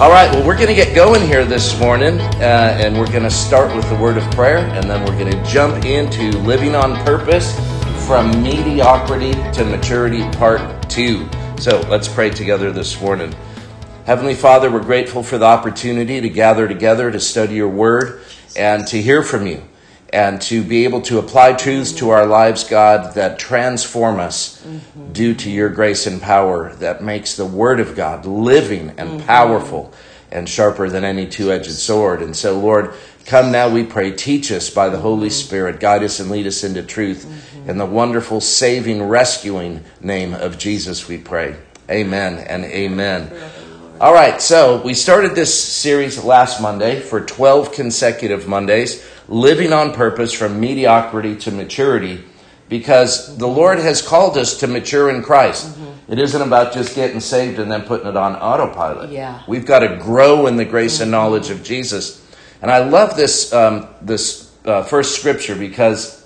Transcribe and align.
All 0.00 0.08
right, 0.08 0.34
well, 0.34 0.46
we're 0.46 0.56
going 0.56 0.68
to 0.68 0.74
get 0.74 0.94
going 0.94 1.20
here 1.20 1.44
this 1.44 1.78
morning, 1.78 2.18
uh, 2.18 2.78
and 2.80 2.98
we're 2.98 3.10
going 3.10 3.22
to 3.22 3.30
start 3.30 3.76
with 3.76 3.86
the 3.90 3.96
word 3.96 4.16
of 4.16 4.22
prayer, 4.30 4.56
and 4.56 4.88
then 4.88 5.04
we're 5.04 5.18
going 5.18 5.30
to 5.30 5.44
jump 5.44 5.84
into 5.84 6.38
living 6.38 6.74
on 6.74 6.96
purpose 7.04 7.54
from 8.06 8.30
mediocrity 8.42 9.32
to 9.52 9.62
maturity, 9.62 10.22
part 10.38 10.88
two. 10.88 11.28
So 11.58 11.80
let's 11.90 12.08
pray 12.08 12.30
together 12.30 12.72
this 12.72 12.98
morning. 12.98 13.34
Heavenly 14.06 14.34
Father, 14.34 14.70
we're 14.70 14.82
grateful 14.82 15.22
for 15.22 15.36
the 15.36 15.44
opportunity 15.44 16.18
to 16.22 16.30
gather 16.30 16.66
together 16.66 17.10
to 17.10 17.20
study 17.20 17.56
your 17.56 17.68
word 17.68 18.22
and 18.56 18.86
to 18.86 19.02
hear 19.02 19.22
from 19.22 19.46
you 19.46 19.62
and 20.12 20.42
to 20.42 20.62
be 20.62 20.84
able 20.84 21.00
to 21.02 21.18
apply 21.18 21.52
truths 21.52 21.92
to 21.92 22.10
our 22.10 22.26
lives, 22.26 22.64
God, 22.64 23.14
that 23.14 23.38
transform 23.38 24.18
us 24.18 24.60
mm-hmm. 24.60 25.12
due 25.12 25.34
to 25.34 25.50
your 25.50 25.68
grace 25.68 26.06
and 26.06 26.20
power 26.20 26.74
that 26.76 27.02
makes 27.02 27.36
the 27.36 27.46
Word 27.46 27.78
of 27.78 27.94
God 27.94 28.26
living 28.26 28.90
and 28.98 29.10
mm-hmm. 29.10 29.26
powerful 29.26 29.92
and 30.32 30.48
sharper 30.48 30.88
than 30.88 31.04
any 31.04 31.26
two 31.26 31.52
edged 31.52 31.70
sword. 31.70 32.22
And 32.22 32.36
so, 32.36 32.58
Lord, 32.58 32.94
come 33.26 33.52
now, 33.52 33.68
we 33.68 33.84
pray, 33.84 34.10
teach 34.10 34.50
us 34.50 34.68
by 34.68 34.88
the 34.88 34.98
Holy 34.98 35.28
mm-hmm. 35.28 35.46
Spirit, 35.46 35.80
guide 35.80 36.02
us 36.02 36.18
and 36.18 36.30
lead 36.30 36.46
us 36.46 36.64
into 36.64 36.82
truth. 36.82 37.24
Mm-hmm. 37.24 37.70
In 37.70 37.78
the 37.78 37.86
wonderful, 37.86 38.40
saving, 38.40 39.04
rescuing 39.04 39.84
name 40.00 40.34
of 40.34 40.58
Jesus, 40.58 41.06
we 41.06 41.18
pray. 41.18 41.56
Amen 41.88 42.38
and 42.38 42.64
amen. 42.64 43.30
All 44.00 44.14
right, 44.14 44.40
so 44.40 44.80
we 44.80 44.94
started 44.94 45.34
this 45.34 45.62
series 45.62 46.24
last 46.24 46.62
Monday 46.62 47.00
for 47.00 47.20
12 47.20 47.72
consecutive 47.72 48.48
Mondays 48.48 49.06
living 49.30 49.72
on 49.72 49.94
purpose 49.94 50.32
from 50.32 50.60
mediocrity 50.60 51.36
to 51.36 51.50
maturity 51.50 52.22
because 52.68 53.36
the 53.38 53.46
Lord 53.46 53.78
has 53.78 54.02
called 54.02 54.36
us 54.36 54.58
to 54.58 54.66
mature 54.66 55.08
in 55.08 55.22
Christ. 55.22 55.68
Mm-hmm. 55.68 56.12
It 56.12 56.18
isn't 56.18 56.42
about 56.42 56.74
just 56.74 56.94
getting 56.94 57.20
saved 57.20 57.58
and 57.58 57.70
then 57.70 57.82
putting 57.82 58.08
it 58.08 58.16
on 58.16 58.36
autopilot. 58.36 59.10
Yeah. 59.10 59.42
We've 59.46 59.64
got 59.64 59.80
to 59.80 59.96
grow 59.96 60.46
in 60.48 60.56
the 60.56 60.64
grace 60.64 60.94
mm-hmm. 60.94 61.04
and 61.04 61.10
knowledge 61.12 61.50
of 61.50 61.62
Jesus. 61.62 62.26
And 62.60 62.70
I 62.70 62.84
love 62.84 63.16
this, 63.16 63.52
um, 63.52 63.88
this 64.02 64.52
uh, 64.64 64.82
first 64.82 65.18
scripture 65.18 65.54
because 65.54 66.19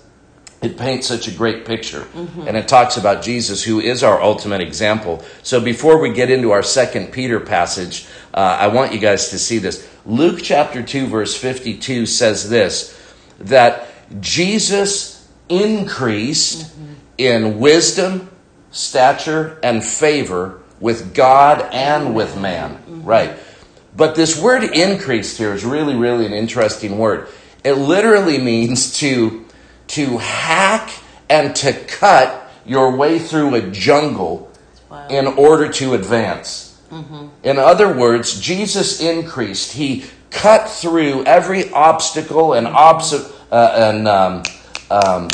it 0.65 0.79
paints 0.79 1.07
such 1.07 1.29
a 1.29 1.31
great 1.31 1.65
picture. 1.65 2.01
Mm-hmm. 2.01 2.49
And 2.49 2.57
it 2.57 2.69
talks 2.69 2.97
about 2.97 3.23
Jesus, 3.23 3.63
who 3.63 3.81
is 3.81 4.03
our 4.03 4.21
ultimate 4.23 4.61
example. 4.61 5.25
So 5.43 5.61
before 5.61 5.99
we 5.99 6.13
get 6.13 6.31
into 6.31 6.53
our 6.53 6.63
second 6.63 7.13
Peter 7.13 7.39
passage, 7.39 8.07
uh, 8.33 8.57
I 8.61 8.69
want 8.69 8.93
you 8.93 8.99
guys 8.99 9.29
to 9.31 9.39
see 9.39 9.59
this. 9.59 9.89
Luke 10.07 10.41
chapter 10.43 10.83
2, 10.83 11.07
verse 11.07 11.37
52 11.37 12.07
says 12.07 12.49
this 12.49 13.01
that 13.41 13.89
Jesus 14.21 15.29
increased 15.49 16.67
mm-hmm. 16.67 16.95
in 17.19 17.59
wisdom, 17.59 18.31
stature, 18.71 19.59
and 19.63 19.85
favor 19.85 20.63
with 20.81 21.15
God 21.15 21.61
and 21.73 22.15
with 22.15 22.39
man. 22.39 22.75
Mm-hmm. 22.75 23.05
Right. 23.05 23.37
But 23.97 24.15
this 24.15 24.41
word 24.41 24.65
increased 24.65 25.39
here 25.39 25.53
is 25.53 25.65
really, 25.65 25.95
really 25.95 26.27
an 26.27 26.33
interesting 26.33 26.99
word. 26.99 27.29
It 27.65 27.75
literally 27.75 28.39
means 28.43 28.99
to, 28.99 29.44
to 29.89 30.19
hack 30.19 30.91
and 31.29 31.55
to 31.57 31.73
cut 31.73 32.51
your 32.67 32.97
way 32.97 33.19
through 33.19 33.55
a 33.55 33.71
jungle 33.71 34.51
in 35.11 35.27
order 35.27 35.69
to 35.69 35.95
advance. 35.95 36.81
Mm-hmm. 36.91 37.27
In 37.43 37.59
other 37.59 37.93
words, 37.93 38.41
Jesus 38.41 39.01
increased. 39.01 39.73
He 39.73 40.05
cut 40.31 40.69
through 40.69 41.25
every 41.25 41.71
obstacle 41.73 42.55
and, 42.55 42.67
obs- 42.67 43.13
uh, 43.51 43.75
and 43.77 44.09
um, 44.09 44.43
um, 44.91 45.29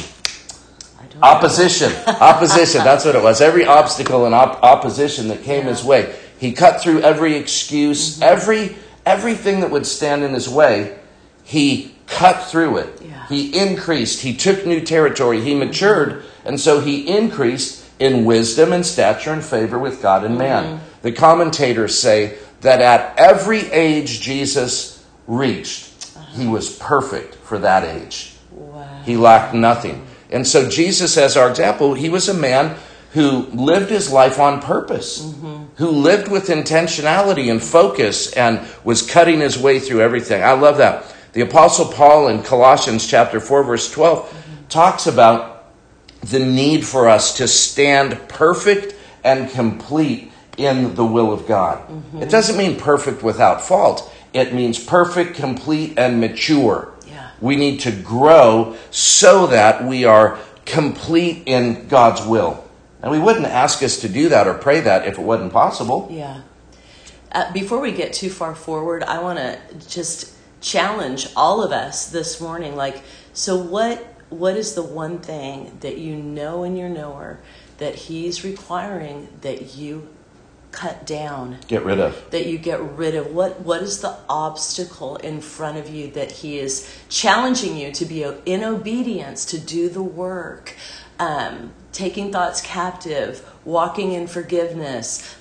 opposition. 1.22 1.92
opposition, 2.06 2.82
that's 2.84 3.04
what 3.04 3.14
it 3.14 3.22
was. 3.22 3.40
Every 3.40 3.66
obstacle 3.66 4.26
and 4.26 4.34
op- 4.34 4.62
opposition 4.62 5.28
that 5.28 5.42
came 5.42 5.64
yeah. 5.64 5.70
his 5.70 5.84
way. 5.84 6.14
He 6.38 6.52
cut 6.52 6.80
through 6.80 7.02
every 7.02 7.34
excuse, 7.34 8.14
mm-hmm. 8.14 8.22
every 8.22 8.76
everything 9.06 9.60
that 9.60 9.70
would 9.70 9.86
stand 9.86 10.22
in 10.22 10.32
his 10.32 10.48
way. 10.48 10.98
He 11.42 11.94
cut 12.10 12.44
through 12.44 12.78
it. 12.78 13.00
Yeah. 13.02 13.26
He 13.28 13.56
increased. 13.58 14.20
He 14.20 14.36
took 14.36 14.66
new 14.66 14.80
territory. 14.80 15.40
He 15.40 15.54
matured, 15.54 16.24
and 16.44 16.60
so 16.60 16.80
he 16.80 17.08
increased 17.08 17.86
in 17.98 18.24
wisdom 18.24 18.72
and 18.72 18.84
stature 18.84 19.32
and 19.32 19.44
favor 19.44 19.78
with 19.78 20.02
God 20.02 20.24
and 20.24 20.36
man. 20.36 20.64
Mm-hmm. 20.64 20.84
The 21.02 21.12
commentators 21.12 21.98
say 21.98 22.38
that 22.60 22.80
at 22.80 23.18
every 23.18 23.70
age 23.70 24.20
Jesus 24.20 25.04
reached, 25.26 26.08
he 26.32 26.46
was 26.46 26.76
perfect 26.78 27.36
for 27.36 27.58
that 27.58 27.84
age. 27.84 28.34
Wow. 28.50 29.02
He 29.04 29.16
lacked 29.16 29.54
nothing. 29.54 30.06
And 30.30 30.46
so, 30.46 30.68
Jesus, 30.68 31.16
as 31.16 31.36
our 31.36 31.50
example, 31.50 31.94
he 31.94 32.08
was 32.08 32.28
a 32.28 32.34
man 32.34 32.76
who 33.12 33.46
lived 33.46 33.90
his 33.90 34.12
life 34.12 34.38
on 34.38 34.60
purpose, 34.60 35.22
mm-hmm. 35.22 35.64
who 35.76 35.90
lived 35.90 36.30
with 36.30 36.46
intentionality 36.46 37.50
and 37.50 37.62
focus 37.62 38.32
and 38.34 38.60
was 38.84 39.02
cutting 39.02 39.40
his 39.40 39.58
way 39.58 39.80
through 39.80 40.00
everything. 40.00 40.42
I 40.42 40.52
love 40.52 40.76
that. 40.78 41.12
The 41.32 41.42
Apostle 41.42 41.86
Paul 41.86 42.28
in 42.28 42.42
Colossians 42.42 43.06
chapter 43.06 43.38
4, 43.38 43.62
verse 43.62 43.90
12, 43.90 44.18
mm-hmm. 44.18 44.66
talks 44.68 45.06
about 45.06 45.72
the 46.22 46.40
need 46.40 46.84
for 46.84 47.08
us 47.08 47.36
to 47.36 47.46
stand 47.46 48.28
perfect 48.28 48.94
and 49.22 49.48
complete 49.50 50.32
in 50.56 50.94
the 50.94 51.04
will 51.04 51.32
of 51.32 51.46
God. 51.46 51.78
Mm-hmm. 51.88 52.22
It 52.22 52.30
doesn't 52.30 52.56
mean 52.56 52.78
perfect 52.78 53.22
without 53.22 53.62
fault, 53.62 54.12
it 54.32 54.52
means 54.52 54.82
perfect, 54.82 55.34
complete, 55.34 55.98
and 55.98 56.20
mature. 56.20 56.92
Yeah. 57.06 57.30
We 57.40 57.56
need 57.56 57.80
to 57.80 57.92
grow 57.92 58.76
so 58.90 59.46
that 59.48 59.84
we 59.84 60.04
are 60.04 60.38
complete 60.66 61.44
in 61.46 61.88
God's 61.88 62.24
will. 62.24 62.64
And 63.02 63.10
we 63.10 63.18
wouldn't 63.18 63.46
ask 63.46 63.82
us 63.82 64.00
to 64.00 64.08
do 64.08 64.28
that 64.28 64.46
or 64.46 64.54
pray 64.54 64.80
that 64.80 65.06
if 65.06 65.18
it 65.18 65.22
wasn't 65.22 65.52
possible. 65.52 66.08
Yeah. 66.10 66.42
Uh, 67.32 67.50
before 67.52 67.80
we 67.80 67.92
get 67.92 68.12
too 68.12 68.28
far 68.28 68.54
forward, 68.54 69.02
I 69.04 69.22
want 69.22 69.38
to 69.38 69.58
just 69.88 70.34
challenge 70.60 71.28
all 71.36 71.62
of 71.62 71.72
us 71.72 72.10
this 72.10 72.40
morning. 72.40 72.76
Like, 72.76 73.02
so 73.32 73.56
what? 73.56 74.06
What 74.30 74.56
is 74.56 74.74
the 74.74 74.82
one 74.82 75.18
thing 75.18 75.76
that 75.80 75.98
you 75.98 76.14
know 76.14 76.62
in 76.62 76.76
your 76.76 76.88
knower 76.88 77.40
that 77.78 77.96
He's 77.96 78.44
requiring 78.44 79.26
that 79.40 79.74
you 79.74 80.08
cut 80.72 81.04
down 81.04 81.58
get 81.66 81.84
rid 81.84 81.98
of 81.98 82.30
that 82.30 82.46
you 82.46 82.56
get 82.56 82.80
rid 82.96 83.14
of 83.14 83.32
what 83.32 83.60
what 83.62 83.82
is 83.82 84.00
the 84.00 84.16
obstacle 84.28 85.16
in 85.16 85.40
front 85.40 85.76
of 85.76 85.90
you 85.90 86.08
that 86.12 86.30
he 86.30 86.58
is 86.58 86.88
challenging 87.08 87.76
you 87.76 87.90
to 87.90 88.04
be 88.04 88.22
in 88.46 88.62
obedience 88.62 89.44
to 89.44 89.58
do 89.58 89.88
the 89.88 90.02
work 90.02 90.76
um, 91.18 91.72
taking 91.92 92.32
thoughts 92.32 92.60
captive 92.60 93.46
walking 93.64 94.12
in 94.12 94.26
forgiveness 94.26 95.34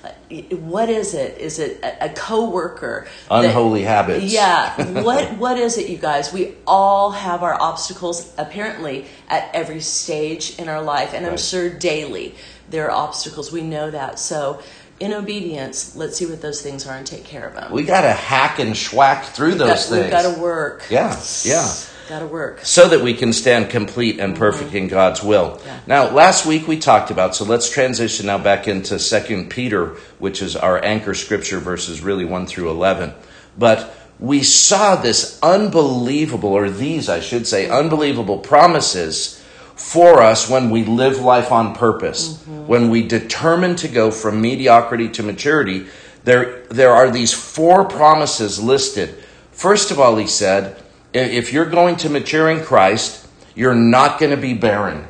what 0.50 0.88
is 0.88 1.14
it 1.14 1.38
is 1.38 1.58
it 1.58 1.82
a, 1.82 2.06
a 2.06 2.08
co-worker 2.10 3.06
unholy 3.30 3.82
that, 3.82 3.88
habits 3.88 4.32
yeah 4.32 5.02
what 5.02 5.36
what 5.38 5.56
is 5.56 5.78
it 5.78 5.88
you 5.88 5.96
guys 5.96 6.32
we 6.32 6.54
all 6.66 7.12
have 7.12 7.42
our 7.42 7.60
obstacles 7.60 8.32
apparently 8.36 9.06
at 9.28 9.48
every 9.54 9.80
stage 9.80 10.58
in 10.58 10.68
our 10.68 10.82
life 10.82 11.14
and 11.14 11.24
right. 11.24 11.32
i'm 11.32 11.38
sure 11.38 11.70
daily 11.70 12.34
there 12.68 12.90
are 12.90 12.90
obstacles 12.90 13.50
we 13.50 13.62
know 13.62 13.90
that 13.90 14.18
so 14.18 14.60
in 15.00 15.14
obedience, 15.14 15.96
let's 15.96 16.18
see 16.18 16.26
what 16.26 16.42
those 16.42 16.60
things 16.60 16.86
are 16.86 16.94
and 16.94 17.06
take 17.06 17.24
care 17.24 17.46
of 17.46 17.54
them. 17.54 17.72
We 17.72 17.84
got 17.84 18.02
to 18.02 18.12
hack 18.12 18.58
and 18.58 18.74
schwack 18.74 19.24
through 19.24 19.50
we've 19.50 19.58
those 19.58 19.68
got, 19.68 19.88
things. 19.88 20.02
We've 20.02 20.10
got 20.10 20.34
to 20.34 20.40
work. 20.40 20.84
Yeah, 20.90 21.18
yeah. 21.42 21.72
Got 22.10 22.18
to 22.18 22.26
work. 22.26 22.64
So 22.64 22.88
that 22.88 23.02
we 23.02 23.14
can 23.14 23.32
stand 23.32 23.70
complete 23.70 24.18
and 24.18 24.36
perfect 24.36 24.74
in 24.74 24.88
God's 24.88 25.22
will. 25.22 25.60
Yeah. 25.64 25.78
Now, 25.86 26.10
last 26.10 26.44
week 26.44 26.66
we 26.66 26.76
talked 26.76 27.12
about, 27.12 27.36
so 27.36 27.44
let's 27.44 27.70
transition 27.70 28.26
now 28.26 28.36
back 28.36 28.66
into 28.66 28.98
Second 28.98 29.48
Peter, 29.48 29.90
which 30.18 30.42
is 30.42 30.56
our 30.56 30.84
anchor 30.84 31.14
scripture, 31.14 31.60
verses 31.60 32.00
really 32.00 32.24
1 32.24 32.46
through 32.46 32.68
11. 32.68 33.14
But 33.56 33.94
we 34.18 34.42
saw 34.42 34.96
this 34.96 35.38
unbelievable, 35.40 36.52
or 36.52 36.68
these, 36.68 37.08
I 37.08 37.20
should 37.20 37.46
say, 37.46 37.70
unbelievable 37.70 38.38
promises 38.38 39.40
for 39.76 40.20
us 40.20 40.50
when 40.50 40.70
we 40.70 40.82
live 40.82 41.20
life 41.20 41.52
on 41.52 41.76
purpose, 41.76 42.38
mm-hmm. 42.38 42.66
when 42.66 42.90
we 42.90 43.06
determine 43.06 43.76
to 43.76 43.86
go 43.86 44.10
from 44.10 44.42
mediocrity 44.42 45.10
to 45.10 45.22
maturity. 45.22 45.86
There, 46.24 46.64
there 46.70 46.90
are 46.90 47.08
these 47.08 47.32
four 47.32 47.84
promises 47.84 48.60
listed. 48.60 49.14
First 49.52 49.92
of 49.92 50.00
all, 50.00 50.16
he 50.16 50.26
said, 50.26 50.76
if 51.12 51.52
you're 51.52 51.66
going 51.66 51.96
to 51.96 52.08
mature 52.08 52.50
in 52.50 52.62
Christ, 52.64 53.26
you're 53.54 53.74
not 53.74 54.18
going 54.18 54.30
to 54.30 54.40
be 54.40 54.54
barren. 54.54 55.06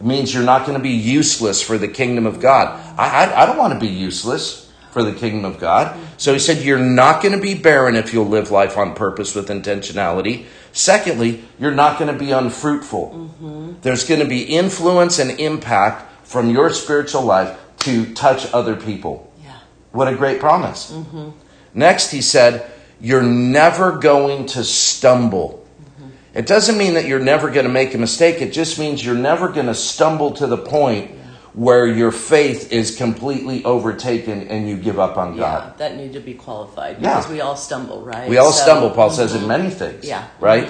It 0.00 0.06
means 0.06 0.32
you're 0.32 0.42
not 0.42 0.66
going 0.66 0.78
to 0.78 0.82
be 0.82 0.90
useless 0.90 1.60
for 1.60 1.76
the 1.76 1.88
kingdom 1.88 2.24
of 2.24 2.40
God. 2.40 2.80
I, 2.98 3.26
I, 3.26 3.42
I 3.42 3.46
don't 3.46 3.58
want 3.58 3.74
to 3.74 3.78
be 3.78 3.92
useless 3.92 4.72
for 4.92 5.04
the 5.04 5.12
kingdom 5.12 5.44
of 5.44 5.60
God. 5.60 5.98
So 6.16 6.32
he 6.32 6.38
said, 6.38 6.64
You're 6.64 6.78
not 6.78 7.22
going 7.22 7.34
to 7.34 7.40
be 7.40 7.54
barren 7.54 7.96
if 7.96 8.12
you'll 8.12 8.26
live 8.26 8.50
life 8.50 8.76
on 8.76 8.94
purpose 8.94 9.34
with 9.34 9.48
intentionality. 9.48 10.46
Secondly, 10.72 11.44
you're 11.58 11.70
not 11.70 11.98
going 11.98 12.12
to 12.12 12.18
be 12.18 12.32
unfruitful. 12.32 13.10
Mm-hmm. 13.10 13.80
There's 13.82 14.04
going 14.04 14.20
to 14.20 14.26
be 14.26 14.42
influence 14.42 15.18
and 15.18 15.38
impact 15.38 16.26
from 16.26 16.50
your 16.50 16.70
spiritual 16.70 17.22
life 17.22 17.58
to 17.80 18.14
touch 18.14 18.52
other 18.52 18.76
people. 18.76 19.32
Yeah. 19.42 19.58
What 19.92 20.08
a 20.08 20.16
great 20.16 20.40
promise. 20.40 20.92
Mm-hmm. 20.92 21.30
Next, 21.74 22.10
he 22.10 22.22
said, 22.22 22.70
You're 23.00 23.22
never 23.22 23.98
going 23.98 24.46
to 24.46 24.64
stumble. 24.64 25.66
Mm-hmm. 25.82 26.38
It 26.38 26.46
doesn't 26.46 26.76
mean 26.76 26.94
that 26.94 27.06
you're 27.06 27.18
never 27.18 27.50
going 27.50 27.66
to 27.66 27.72
make 27.72 27.94
a 27.94 27.98
mistake. 27.98 28.42
It 28.42 28.52
just 28.52 28.78
means 28.78 29.04
you're 29.04 29.14
never 29.14 29.48
going 29.48 29.66
to 29.66 29.74
stumble 29.74 30.32
to 30.32 30.46
the 30.46 30.58
point 30.58 31.12
where 31.52 31.86
your 31.86 32.12
faith 32.12 32.72
is 32.72 32.96
completely 32.96 33.64
overtaken 33.64 34.48
and 34.48 34.68
you 34.68 34.76
give 34.76 34.98
up 35.00 35.16
on 35.16 35.36
God. 35.36 35.72
Yeah, 35.72 35.88
that 35.88 35.96
need 35.96 36.12
to 36.12 36.20
be 36.20 36.34
qualified 36.34 36.98
Yeah. 37.00 37.16
because 37.16 37.30
we 37.30 37.40
all 37.40 37.56
stumble, 37.56 38.02
right? 38.02 38.28
We 38.28 38.36
all 38.36 38.52
So- 38.52 38.62
stumble, 38.62 38.90
Paul 38.90 39.10
says, 39.10 39.34
in 39.34 39.48
many 39.48 39.70
things. 39.70 40.04
Yeah. 40.04 40.26
Right? 40.38 40.68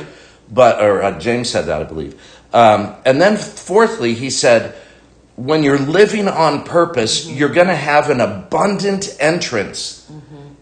But, 0.50 0.82
or 0.82 1.02
uh, 1.02 1.18
James 1.18 1.50
said 1.50 1.66
that, 1.66 1.80
I 1.80 1.84
believe. 1.84 2.20
Um, 2.52 2.94
and 3.04 3.20
then, 3.20 3.36
fourthly, 3.36 4.14
he 4.14 4.30
said, 4.30 4.74
when 5.36 5.62
you're 5.62 5.78
living 5.78 6.28
on 6.28 6.64
purpose, 6.64 7.26
you're 7.26 7.50
going 7.50 7.68
to 7.68 7.76
have 7.76 8.10
an 8.10 8.20
abundant 8.20 9.16
entrance 9.20 10.10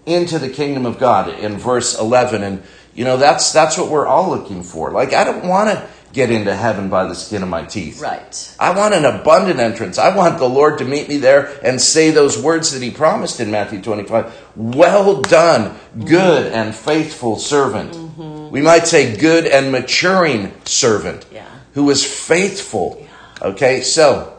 into 0.09 0.39
the 0.39 0.49
kingdom 0.49 0.87
of 0.87 0.99
God 0.99 1.39
in 1.39 1.57
verse 1.59 1.99
11. 1.99 2.43
And, 2.43 2.63
you 2.95 3.05
know, 3.05 3.17
that's, 3.17 3.53
that's 3.53 3.79
what 3.79 3.91
we're 3.91 4.07
all 4.07 4.31
looking 4.31 4.63
for. 4.63 4.91
Like, 4.91 5.13
I 5.13 5.25
don't 5.25 5.47
want 5.47 5.71
to 5.71 5.89
get 6.13 6.31
into 6.31 6.55
heaven 6.55 6.89
by 6.89 7.05
the 7.05 7.15
skin 7.15 7.43
of 7.43 7.49
my 7.49 7.65
teeth. 7.65 8.01
Right. 8.01 8.57
I 8.59 8.75
want 8.77 8.95
an 8.95 9.05
abundant 9.05 9.61
entrance. 9.61 9.99
I 9.99 10.15
want 10.17 10.39
the 10.39 10.49
Lord 10.49 10.79
to 10.79 10.85
meet 10.85 11.09
me 11.09 11.19
there 11.19 11.59
and 11.63 11.81
say 11.81 12.11
those 12.11 12.41
words 12.41 12.73
that 12.73 12.83
He 12.83 12.91
promised 12.91 13.41
in 13.41 13.51
Matthew 13.51 13.83
25. 13.83 14.53
Well 14.57 15.23
done, 15.23 15.79
good 15.99 16.47
mm-hmm. 16.47 16.55
and 16.55 16.75
faithful 16.75 17.39
servant. 17.39 17.93
Mm-hmm. 17.93 18.51
We 18.51 18.63
might 18.63 18.87
say 18.87 19.17
good 19.17 19.47
and 19.47 19.71
maturing 19.71 20.53
servant 20.65 21.27
Yeah. 21.31 21.47
who 21.75 21.91
is 21.91 22.05
faithful. 22.05 22.99
Yeah. 23.01 23.49
Okay, 23.51 23.83
so 23.83 24.35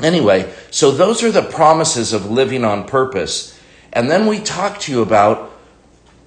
anyway, 0.00 0.52
so 0.70 0.92
those 0.92 1.22
are 1.22 1.32
the 1.32 1.42
promises 1.42 2.12
of 2.12 2.30
living 2.30 2.64
on 2.64 2.86
purpose. 2.86 3.51
And 3.92 4.10
then 4.10 4.26
we 4.26 4.40
talk 4.40 4.80
to 4.80 4.92
you 4.92 5.02
about 5.02 5.50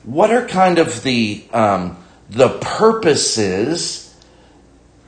what 0.03 0.31
are 0.31 0.47
kind 0.47 0.77
of 0.77 1.03
the 1.03 1.43
um, 1.51 1.97
the 2.29 2.49
purposes 2.59 4.05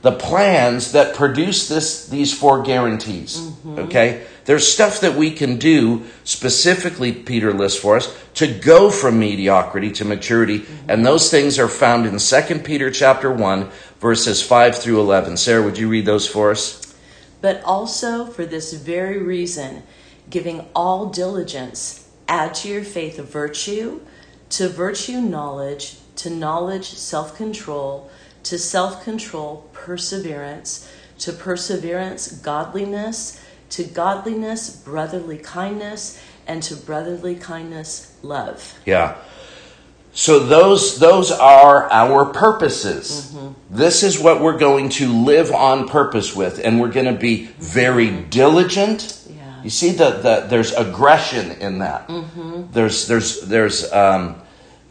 the 0.02 0.12
plans 0.12 0.92
that 0.92 1.14
produce 1.16 1.68
this 1.68 2.06
these 2.08 2.32
four 2.32 2.62
guarantees 2.62 3.50
okay? 3.66 4.24
There's 4.44 4.66
stuff 4.66 5.00
that 5.00 5.14
we 5.14 5.30
can 5.32 5.58
do 5.58 6.04
specifically 6.24 7.12
peter 7.12 7.52
lists 7.52 7.78
for 7.78 7.96
us 7.96 8.16
to 8.34 8.46
go 8.46 8.90
from 8.90 9.18
mediocrity 9.18 9.90
to 9.92 10.04
maturity. 10.04 10.64
And 10.88 11.04
those 11.04 11.30
things 11.30 11.58
are 11.58 11.68
found 11.68 12.06
in 12.06 12.18
2 12.18 12.58
peter 12.60 12.90
chapter 12.90 13.30
1 13.32 13.68
verses 13.98 14.42
5 14.42 14.78
through 14.78 15.00
11 15.00 15.36
sarah 15.36 15.62
would 15.62 15.78
you 15.78 15.88
read 15.88 16.06
those 16.06 16.26
for 16.26 16.50
us? 16.50 16.94
But 17.40 17.62
also 17.64 18.26
for 18.26 18.44
this 18.46 18.72
very 18.72 19.18
reason, 19.18 19.82
giving 20.28 20.66
all 20.74 21.06
diligence, 21.06 22.07
add 22.28 22.54
to 22.56 22.68
your 22.68 22.84
faith 22.84 23.18
virtue, 23.18 24.00
to 24.50 24.68
virtue 24.68 25.20
knowledge, 25.20 25.96
to 26.16 26.30
knowledge 26.30 26.94
self 26.94 27.36
control, 27.36 28.10
to 28.44 28.58
self 28.58 29.02
control 29.02 29.68
perseverance, 29.72 30.90
to 31.18 31.32
perseverance 31.32 32.32
godliness, 32.32 33.42
to 33.70 33.84
godliness 33.84 34.70
brotherly 34.70 35.38
kindness, 35.38 36.22
and 36.46 36.62
to 36.62 36.76
brotherly 36.76 37.34
kindness 37.34 38.16
love. 38.22 38.78
Yeah. 38.86 39.16
So 40.12 40.40
those 40.40 40.98
those 40.98 41.30
are 41.30 41.88
our 41.92 42.26
purposes. 42.32 43.32
Mm-hmm. 43.32 43.76
This 43.76 44.02
is 44.02 44.18
what 44.18 44.40
we're 44.40 44.58
going 44.58 44.88
to 44.90 45.12
live 45.12 45.52
on 45.52 45.86
purpose 45.86 46.34
with, 46.34 46.58
and 46.64 46.80
we're 46.80 46.90
going 46.90 47.06
to 47.06 47.20
be 47.20 47.46
very 47.58 48.10
diligent. 48.10 49.22
Yeah. 49.30 49.37
You 49.64 49.70
see 49.70 49.92
the, 49.92 50.10
the 50.10 50.46
there's 50.48 50.72
aggression 50.72 51.52
in 51.52 51.78
that. 51.78 52.08
Mm-hmm. 52.08 52.72
There's 52.72 53.06
there's 53.06 53.42
there's 53.42 53.92
um, 53.92 54.40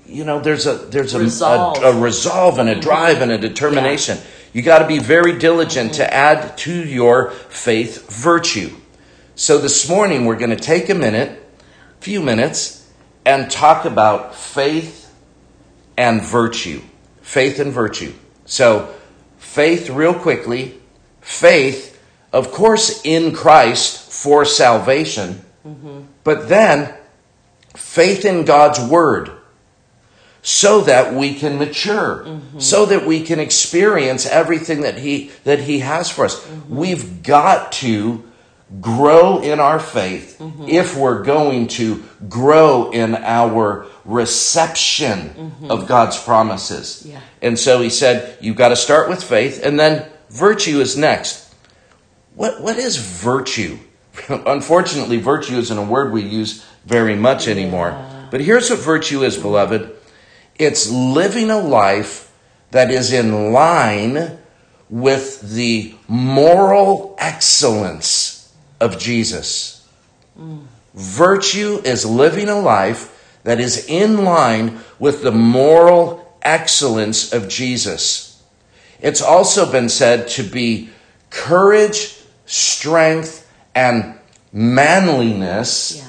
you 0.05 0.23
know 0.23 0.39
there's 0.39 0.65
a 0.65 0.75
there's 0.75 1.13
a, 1.13 1.19
Resolve. 1.19 1.77
a, 1.83 1.87
a 1.87 1.99
resolve 1.99 2.59
and 2.59 2.69
a 2.69 2.73
mm-hmm. 2.73 2.81
drive 2.81 3.21
and 3.21 3.31
a 3.31 3.37
determination. 3.37 4.17
You 4.53 4.61
got 4.61 4.79
to 4.79 4.87
be 4.87 4.99
very 4.99 5.37
diligent 5.37 5.95
to 5.95 6.03
mm-hmm. 6.03 6.13
add 6.13 6.57
to 6.59 6.73
your 6.73 7.31
faith 7.31 8.11
virtue. 8.11 8.75
So 9.35 9.59
this 9.59 9.87
morning 9.87 10.25
we're 10.25 10.37
going 10.37 10.49
to 10.49 10.55
take 10.55 10.89
a 10.89 10.95
minute, 10.95 11.43
few 11.99 12.21
minutes, 12.21 12.91
and 13.25 13.51
talk 13.51 13.85
about 13.85 14.33
faith 14.33 15.13
and 15.97 16.21
virtue. 16.21 16.81
Faith 17.21 17.59
and 17.59 17.73
virtue. 17.73 18.13
So, 18.45 18.93
faith, 19.37 19.89
real 19.89 20.13
quickly. 20.13 20.79
Faith, 21.19 21.96
of 22.37 22.51
course, 22.51 23.01
in 23.03 23.33
Christ 23.33 24.11
for 24.11 24.45
salvation, 24.45 25.43
but 26.23 26.47
then 26.47 26.93
faith 27.75 28.25
in 28.25 28.45
God's 28.45 28.79
Word 28.79 29.31
so 30.43 30.81
that 30.81 31.13
we 31.13 31.33
can 31.33 31.57
mature, 31.57 32.39
so 32.59 32.85
that 32.85 33.05
we 33.05 33.21
can 33.21 33.39
experience 33.39 34.25
everything 34.25 34.81
that 34.81 34.99
He 34.99 35.31
that 35.43 35.59
He 35.59 35.79
has 35.79 36.09
for 36.09 36.25
us. 36.25 36.47
We've 36.69 37.23
got 37.23 37.71
to 37.83 38.23
grow 38.81 39.39
in 39.41 39.59
our 39.59 39.79
faith 39.79 40.41
if 40.67 40.95
we're 40.95 41.23
going 41.23 41.67
to 41.67 42.03
grow 42.29 42.91
in 42.91 43.15
our 43.15 43.87
reception 44.05 45.53
of 45.69 45.87
God's 45.87 46.21
promises. 46.21 47.03
Yeah. 47.05 47.21
And 47.41 47.57
so 47.57 47.81
he 47.81 47.89
said, 47.89 48.37
you've 48.41 48.57
got 48.57 48.69
to 48.69 48.75
start 48.75 49.09
with 49.09 49.23
faith, 49.23 49.63
and 49.63 49.79
then 49.79 50.05
virtue 50.29 50.81
is 50.81 50.97
next. 50.97 51.46
What 52.37 52.61
what 52.61 52.77
is 52.77 52.97
virtue? 52.97 53.79
Unfortunately, 54.29 55.17
virtue 55.17 55.57
isn't 55.57 55.77
a 55.77 55.83
word 55.83 56.13
we 56.13 56.21
use 56.21 56.63
very 56.85 57.15
much 57.15 57.47
anymore. 57.47 57.97
But 58.29 58.41
here's 58.41 58.69
what 58.69 58.79
virtue 58.79 59.23
is, 59.23 59.37
beloved. 59.37 59.95
It's 60.59 60.89
living 60.89 61.49
a 61.49 61.57
life 61.57 62.31
that 62.69 62.91
is 62.91 63.11
in 63.11 63.51
line 63.51 64.37
with 64.87 65.41
the 65.55 65.95
moral 66.07 67.15
excellence 67.17 68.53
of 68.79 68.99
Jesus. 68.99 69.87
Mm. 70.39 70.65
Virtue 70.93 71.81
is 71.83 72.05
living 72.05 72.49
a 72.49 72.59
life 72.59 73.39
that 73.45 73.59
is 73.59 73.87
in 73.87 74.23
line 74.23 74.79
with 74.99 75.23
the 75.23 75.31
moral 75.31 76.37
excellence 76.43 77.33
of 77.33 77.49
Jesus. 77.49 78.43
It's 78.99 79.21
also 79.21 79.71
been 79.71 79.89
said 79.89 80.27
to 80.29 80.43
be 80.43 80.89
courage, 81.29 82.16
strength, 82.47 83.47
and 83.75 84.17
manliness 84.51 85.97
Yeah. 85.97 86.03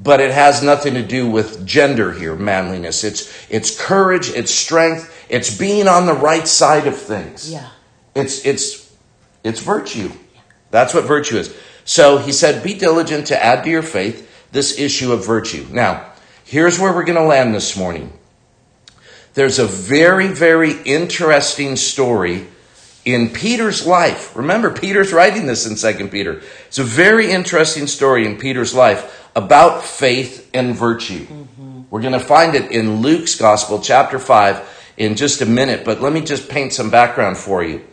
but 0.00 0.20
it 0.20 0.30
has 0.30 0.62
nothing 0.62 0.94
to 0.94 1.02
do 1.02 1.28
with 1.28 1.66
gender 1.66 2.12
here 2.12 2.34
manliness. 2.34 3.04
It's 3.04 3.28
it's 3.50 3.78
courage 3.78 4.30
it's 4.30 4.50
strength 4.54 5.12
it's 5.28 5.56
being 5.58 5.88
on 5.88 6.06
the 6.06 6.14
right 6.14 6.46
side 6.48 6.86
of 6.86 6.96
things. 6.96 7.50
Yeah. 7.50 7.68
it's 8.14 8.46
it's 8.46 8.90
it's 9.44 9.60
virtue. 9.60 10.10
That's 10.70 10.94
what 10.94 11.04
virtue 11.04 11.36
is. 11.38 11.54
So 11.84 12.18
he 12.18 12.32
said 12.32 12.62
be 12.62 12.74
diligent 12.74 13.26
to 13.28 13.44
add 13.44 13.64
to 13.64 13.70
your 13.70 13.82
faith 13.82 14.28
this 14.52 14.78
issue 14.78 15.12
of 15.12 15.26
virtue. 15.26 15.66
Now 15.70 16.12
here's 16.44 16.78
where 16.78 16.92
we're 16.94 17.04
going 17.04 17.18
to 17.18 17.24
land 17.24 17.54
this 17.54 17.76
morning. 17.76 18.12
There's 19.34 19.58
a 19.58 19.66
very 19.66 20.28
very 20.28 20.72
interesting 20.84 21.76
story 21.76 22.46
in 23.06 23.30
Peter's 23.30 23.86
life. 23.86 24.36
Remember, 24.36 24.70
Peter's 24.70 25.12
writing 25.12 25.46
this 25.46 25.64
in 25.64 25.76
Second 25.76 26.10
Peter. 26.10 26.42
It's 26.66 26.78
a 26.78 26.84
very 26.84 27.30
interesting 27.30 27.86
story 27.86 28.26
in 28.26 28.36
Peter's 28.36 28.74
life 28.74 29.30
about 29.36 29.84
faith 29.84 30.50
and 30.52 30.74
virtue. 30.74 31.24
Mm-hmm. 31.24 31.82
We're 31.88 32.00
going 32.00 32.12
to 32.14 32.20
find 32.20 32.56
it 32.56 32.72
in 32.72 33.00
Luke's 33.00 33.36
Gospel, 33.36 33.80
chapter 33.80 34.18
5, 34.18 34.94
in 34.96 35.14
just 35.14 35.40
a 35.40 35.46
minute, 35.46 35.84
but 35.84 36.00
let 36.00 36.12
me 36.12 36.20
just 36.20 36.48
paint 36.48 36.72
some 36.72 36.90
background 36.90 37.38
for 37.38 37.62
you. 37.62 37.84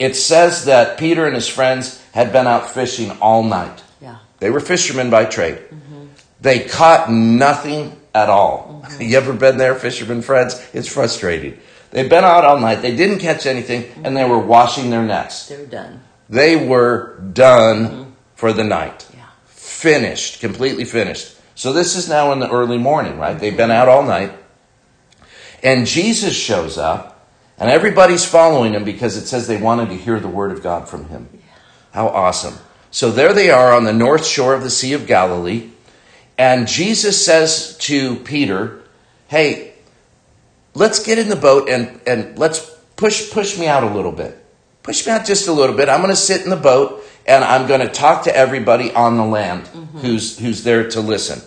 It 0.00 0.16
says 0.16 0.64
that 0.64 0.98
Peter 0.98 1.26
and 1.26 1.34
his 1.34 1.48
friends 1.48 2.02
had 2.12 2.32
been 2.32 2.48
out 2.48 2.68
fishing 2.68 3.12
all 3.20 3.44
night. 3.44 3.84
Yeah. 4.00 4.18
They 4.40 4.50
were 4.50 4.60
fishermen 4.60 5.10
by 5.10 5.26
trade. 5.26 5.58
Mm-hmm. 5.58 6.06
They 6.40 6.64
caught 6.64 7.10
nothing 7.10 7.98
at 8.14 8.28
all. 8.28 8.82
Mm-hmm. 8.82 8.82
You 9.00 9.16
ever 9.16 9.32
been 9.32 9.58
there, 9.58 9.74
fishermen 9.74 10.22
friends? 10.22 10.64
It's 10.72 10.88
frustrating. 10.88 11.58
They've 11.90 12.08
been 12.08 12.24
out 12.24 12.44
all 12.44 12.58
night. 12.58 12.76
They 12.76 12.94
didn't 12.94 13.20
catch 13.20 13.46
anything, 13.46 13.90
and 14.04 14.16
they 14.16 14.28
were 14.28 14.38
washing 14.38 14.90
their 14.90 15.02
nets. 15.02 15.48
They're 15.48 15.66
done. 15.66 16.02
They 16.28 16.56
were 16.56 17.18
done 17.20 17.84
mm-hmm. 17.86 18.10
for 18.34 18.52
the 18.52 18.64
night. 18.64 19.08
Yeah. 19.14 19.26
Finished, 19.46 20.40
completely 20.40 20.84
finished. 20.84 21.36
So 21.54 21.72
this 21.72 21.96
is 21.96 22.08
now 22.08 22.32
in 22.32 22.40
the 22.40 22.50
early 22.50 22.78
morning, 22.78 23.18
right? 23.18 23.38
They've 23.38 23.56
been 23.56 23.70
mm-hmm. 23.70 23.80
out 23.80 23.88
all 23.88 24.02
night. 24.02 24.32
And 25.62 25.86
Jesus 25.86 26.36
shows 26.36 26.76
up, 26.76 27.28
and 27.58 27.70
everybody's 27.70 28.24
following 28.24 28.74
him 28.74 28.84
because 28.84 29.16
it 29.16 29.26
says 29.26 29.46
they 29.46 29.56
wanted 29.60 29.88
to 29.88 29.96
hear 29.96 30.20
the 30.20 30.28
word 30.28 30.52
of 30.52 30.62
God 30.62 30.88
from 30.88 31.08
him. 31.08 31.28
How 31.92 32.08
awesome. 32.08 32.54
So 32.90 33.10
there 33.10 33.32
they 33.32 33.50
are 33.50 33.72
on 33.72 33.84
the 33.84 33.92
north 33.92 34.26
shore 34.26 34.54
of 34.54 34.62
the 34.62 34.70
Sea 34.70 34.92
of 34.92 35.06
Galilee, 35.06 35.70
and 36.38 36.68
Jesus 36.68 37.24
says 37.24 37.76
to 37.78 38.16
Peter, 38.16 38.82
Hey, 39.28 39.65
let's 40.76 41.02
get 41.02 41.18
in 41.18 41.28
the 41.28 41.36
boat 41.36 41.68
and, 41.68 42.00
and 42.06 42.38
let's 42.38 42.60
push 42.96 43.30
push 43.30 43.58
me 43.58 43.66
out 43.66 43.82
a 43.82 43.90
little 43.90 44.12
bit. 44.12 44.42
Push 44.82 45.06
me 45.06 45.12
out 45.12 45.26
just 45.26 45.48
a 45.48 45.52
little 45.52 45.74
bit. 45.74 45.88
I'm 45.88 46.00
going 46.00 46.12
to 46.12 46.16
sit 46.16 46.42
in 46.44 46.50
the 46.50 46.56
boat 46.56 47.02
and 47.26 47.42
I'm 47.42 47.66
going 47.66 47.80
to 47.80 47.88
talk 47.88 48.24
to 48.24 48.36
everybody 48.36 48.92
on 48.92 49.16
the 49.16 49.24
land 49.24 49.64
mm-hmm. 49.64 49.98
who's 49.98 50.38
who's 50.38 50.62
there 50.62 50.88
to 50.90 51.00
listen. 51.00 51.42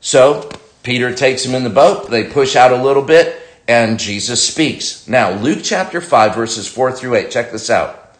So 0.00 0.48
Peter 0.82 1.12
takes 1.12 1.44
him 1.44 1.54
in 1.54 1.64
the 1.64 1.70
boat. 1.70 2.10
They 2.10 2.24
push 2.24 2.54
out 2.54 2.70
a 2.70 2.80
little 2.80 3.02
bit, 3.02 3.42
and 3.66 3.98
Jesus 3.98 4.46
speaks. 4.46 5.08
Now 5.08 5.32
Luke 5.32 5.60
chapter 5.62 6.00
five 6.00 6.34
verses 6.34 6.68
four 6.68 6.92
through 6.92 7.16
eight. 7.16 7.30
Check 7.30 7.50
this 7.50 7.68
out. 7.68 8.16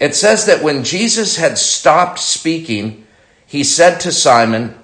it 0.00 0.14
says 0.14 0.46
that 0.46 0.62
when 0.62 0.82
Jesus 0.82 1.36
had 1.36 1.56
stopped 1.56 2.18
speaking, 2.18 3.06
he 3.46 3.62
said 3.62 4.00
to 4.00 4.12
Simon, 4.12 4.76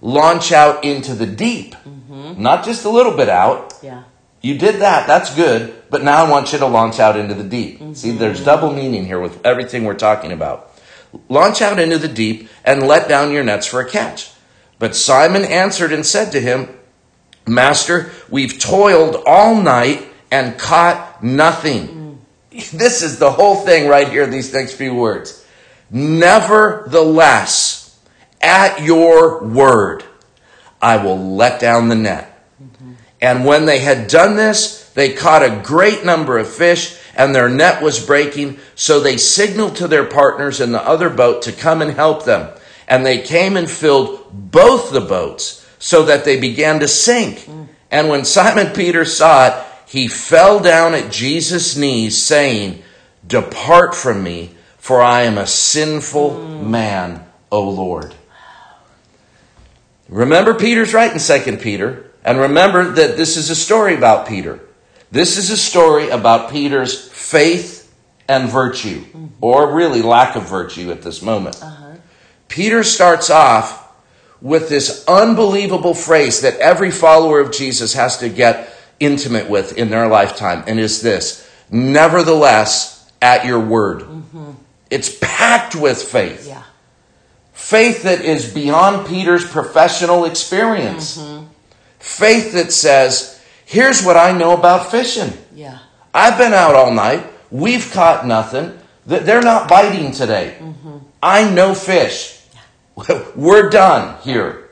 Launch 0.00 0.52
out 0.52 0.84
into 0.84 1.14
the 1.14 1.26
deep. 1.26 1.74
Mm-hmm. 1.74 2.42
Not 2.42 2.62
just 2.66 2.84
a 2.84 2.90
little 2.90 3.16
bit 3.16 3.30
out. 3.30 3.72
Yeah. 3.82 4.02
You 4.44 4.56
did 4.58 4.82
that, 4.82 5.06
that's 5.06 5.34
good, 5.34 5.74
but 5.88 6.04
now 6.04 6.22
I 6.22 6.30
want 6.30 6.52
you 6.52 6.58
to 6.58 6.66
launch 6.66 7.00
out 7.00 7.16
into 7.16 7.32
the 7.32 7.44
deep. 7.44 7.80
Mm-hmm. 7.80 7.94
See, 7.94 8.10
there's 8.10 8.44
double 8.44 8.74
meaning 8.74 9.06
here 9.06 9.18
with 9.18 9.40
everything 9.42 9.84
we're 9.84 9.94
talking 9.94 10.32
about. 10.32 10.70
Launch 11.30 11.62
out 11.62 11.80
into 11.80 11.96
the 11.96 12.08
deep 12.08 12.50
and 12.62 12.86
let 12.86 13.08
down 13.08 13.32
your 13.32 13.42
nets 13.42 13.66
for 13.66 13.80
a 13.80 13.88
catch. 13.88 14.32
But 14.78 14.94
Simon 14.94 15.46
answered 15.46 15.94
and 15.94 16.04
said 16.04 16.32
to 16.32 16.42
him, 16.42 16.68
Master, 17.46 18.12
we've 18.28 18.58
toiled 18.58 19.22
all 19.26 19.56
night 19.56 20.02
and 20.30 20.58
caught 20.58 21.24
nothing. 21.24 21.88
Mm. 21.88 22.18
This 22.78 23.00
is 23.00 23.18
the 23.18 23.30
whole 23.30 23.56
thing 23.56 23.88
right 23.88 24.10
here, 24.10 24.26
these 24.26 24.52
next 24.52 24.74
few 24.74 24.94
words. 24.94 25.42
Nevertheless, 25.90 27.98
at 28.42 28.82
your 28.82 29.42
word, 29.42 30.04
I 30.82 30.98
will 30.98 31.34
let 31.34 31.60
down 31.60 31.88
the 31.88 31.94
net. 31.94 32.46
Mm-hmm. 32.62 32.93
And 33.24 33.46
when 33.46 33.64
they 33.64 33.78
had 33.78 34.08
done 34.08 34.36
this, 34.36 34.90
they 34.90 35.14
caught 35.14 35.42
a 35.42 35.62
great 35.64 36.04
number 36.04 36.36
of 36.36 36.46
fish, 36.46 36.98
and 37.16 37.34
their 37.34 37.48
net 37.48 37.82
was 37.82 38.04
breaking. 38.04 38.58
So 38.74 39.00
they 39.00 39.16
signaled 39.16 39.76
to 39.76 39.88
their 39.88 40.04
partners 40.04 40.60
in 40.60 40.72
the 40.72 40.86
other 40.86 41.08
boat 41.08 41.40
to 41.42 41.52
come 41.52 41.80
and 41.80 41.92
help 41.92 42.26
them. 42.26 42.54
And 42.86 43.06
they 43.06 43.22
came 43.22 43.56
and 43.56 43.70
filled 43.70 44.28
both 44.30 44.92
the 44.92 45.00
boats, 45.00 45.66
so 45.78 46.02
that 46.02 46.26
they 46.26 46.38
began 46.38 46.80
to 46.80 46.86
sink. 46.86 47.48
And 47.90 48.10
when 48.10 48.26
Simon 48.26 48.74
Peter 48.74 49.06
saw 49.06 49.46
it, 49.46 49.64
he 49.86 50.06
fell 50.06 50.60
down 50.60 50.92
at 50.92 51.10
Jesus' 51.10 51.78
knees, 51.78 52.20
saying, 52.20 52.82
Depart 53.26 53.94
from 53.94 54.22
me, 54.22 54.54
for 54.76 55.00
I 55.00 55.22
am 55.22 55.38
a 55.38 55.46
sinful 55.46 56.46
man, 56.46 57.24
O 57.50 57.70
Lord. 57.70 58.14
Remember, 60.10 60.52
Peter's 60.52 60.92
right 60.92 61.10
in 61.10 61.18
2 61.18 61.56
Peter. 61.56 62.03
And 62.24 62.38
remember 62.38 62.92
that 62.92 63.16
this 63.16 63.36
is 63.36 63.50
a 63.50 63.56
story 63.56 63.94
about 63.94 64.26
Peter. 64.26 64.60
This 65.10 65.36
is 65.36 65.50
a 65.50 65.56
story 65.56 66.08
about 66.08 66.50
Peter's 66.50 67.08
faith 67.08 67.94
and 68.26 68.48
virtue, 68.48 69.00
mm-hmm. 69.00 69.26
or 69.40 69.74
really 69.74 70.02
lack 70.02 70.34
of 70.34 70.48
virtue 70.48 70.90
at 70.90 71.02
this 71.02 71.22
moment. 71.22 71.62
Uh-huh. 71.62 71.96
Peter 72.48 72.82
starts 72.82 73.30
off 73.30 73.92
with 74.40 74.68
this 74.68 75.04
unbelievable 75.06 75.94
phrase 75.94 76.40
that 76.40 76.58
every 76.58 76.90
follower 76.90 77.40
of 77.40 77.52
Jesus 77.52 77.94
has 77.94 78.18
to 78.18 78.28
get 78.28 78.70
intimate 79.00 79.48
with 79.50 79.76
in 79.76 79.90
their 79.90 80.08
lifetime, 80.08 80.64
and 80.66 80.80
is 80.80 81.02
this 81.02 81.48
Nevertheless, 81.70 83.10
at 83.20 83.46
your 83.46 83.58
word. 83.58 84.00
Mm-hmm. 84.00 84.50
It's 84.90 85.16
packed 85.20 85.74
with 85.74 86.00
faith. 86.02 86.46
Yeah. 86.46 86.62
Faith 87.52 88.02
that 88.02 88.20
is 88.20 88.52
beyond 88.52 89.06
Peter's 89.06 89.48
professional 89.48 90.24
experience. 90.26 91.18
Mm-hmm. 91.18 91.43
Faith 92.04 92.52
that 92.52 92.70
says, 92.70 93.42
here's 93.64 94.04
what 94.04 94.14
I 94.16 94.30
know 94.36 94.52
about 94.52 94.90
fishing. 94.90 95.32
Yeah. 95.54 95.78
I've 96.12 96.36
been 96.36 96.52
out 96.52 96.74
all 96.74 96.92
night. 96.92 97.24
We've 97.50 97.90
caught 97.92 98.26
nothing. 98.26 98.78
Th- 99.08 99.22
They're 99.22 99.40
not 99.40 99.70
biting 99.70 100.12
today. 100.12 100.58
I 101.22 101.48
know 101.50 101.74
fish. 101.74 102.42
We're 103.34 103.70
done 103.70 104.20
here. 104.20 104.68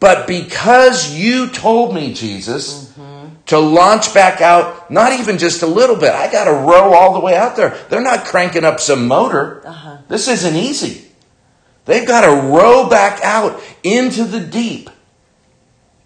But 0.00 0.26
because 0.26 1.14
you 1.16 1.48
told 1.48 1.94
me, 1.94 2.12
Jesus, 2.12 2.92
to 3.46 3.58
launch 3.60 4.12
back 4.12 4.40
out, 4.40 4.90
not 4.90 5.12
even 5.12 5.38
just 5.38 5.62
a 5.62 5.66
little 5.66 5.96
bit, 5.96 6.10
I 6.12 6.30
got 6.30 6.44
to 6.46 6.52
row 6.52 6.92
all 6.92 7.14
the 7.14 7.20
way 7.20 7.36
out 7.36 7.54
there. 7.54 7.78
They're 7.88 8.02
not 8.02 8.24
cranking 8.24 8.64
up 8.64 8.80
some 8.80 9.06
motor. 9.06 9.62
Uh-huh. 9.64 9.98
This 10.08 10.26
isn't 10.26 10.56
easy. 10.56 11.04
They've 11.84 12.06
got 12.06 12.22
to 12.22 12.48
row 12.48 12.88
back 12.88 13.22
out 13.22 13.60
into 13.84 14.24
the 14.24 14.40
deep 14.40 14.90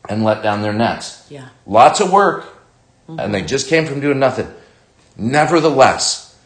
and 0.08 0.24
let 0.24 0.42
down 0.42 0.62
their 0.62 0.72
nets. 0.72 1.26
Yeah. 1.30 1.48
Lots 1.66 2.00
of 2.00 2.12
work, 2.12 2.46
and 3.08 3.32
they 3.32 3.42
just 3.42 3.68
came 3.68 3.86
from 3.86 4.00
doing 4.00 4.18
nothing. 4.18 4.52
Nevertheless, 5.16 6.38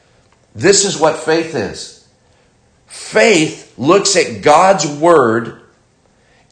this 0.55 0.85
is 0.85 0.99
what 0.99 1.17
faith 1.17 1.55
is. 1.55 2.09
Faith 2.87 3.75
looks 3.79 4.17
at 4.17 4.43
God's 4.43 4.87
word 4.87 5.63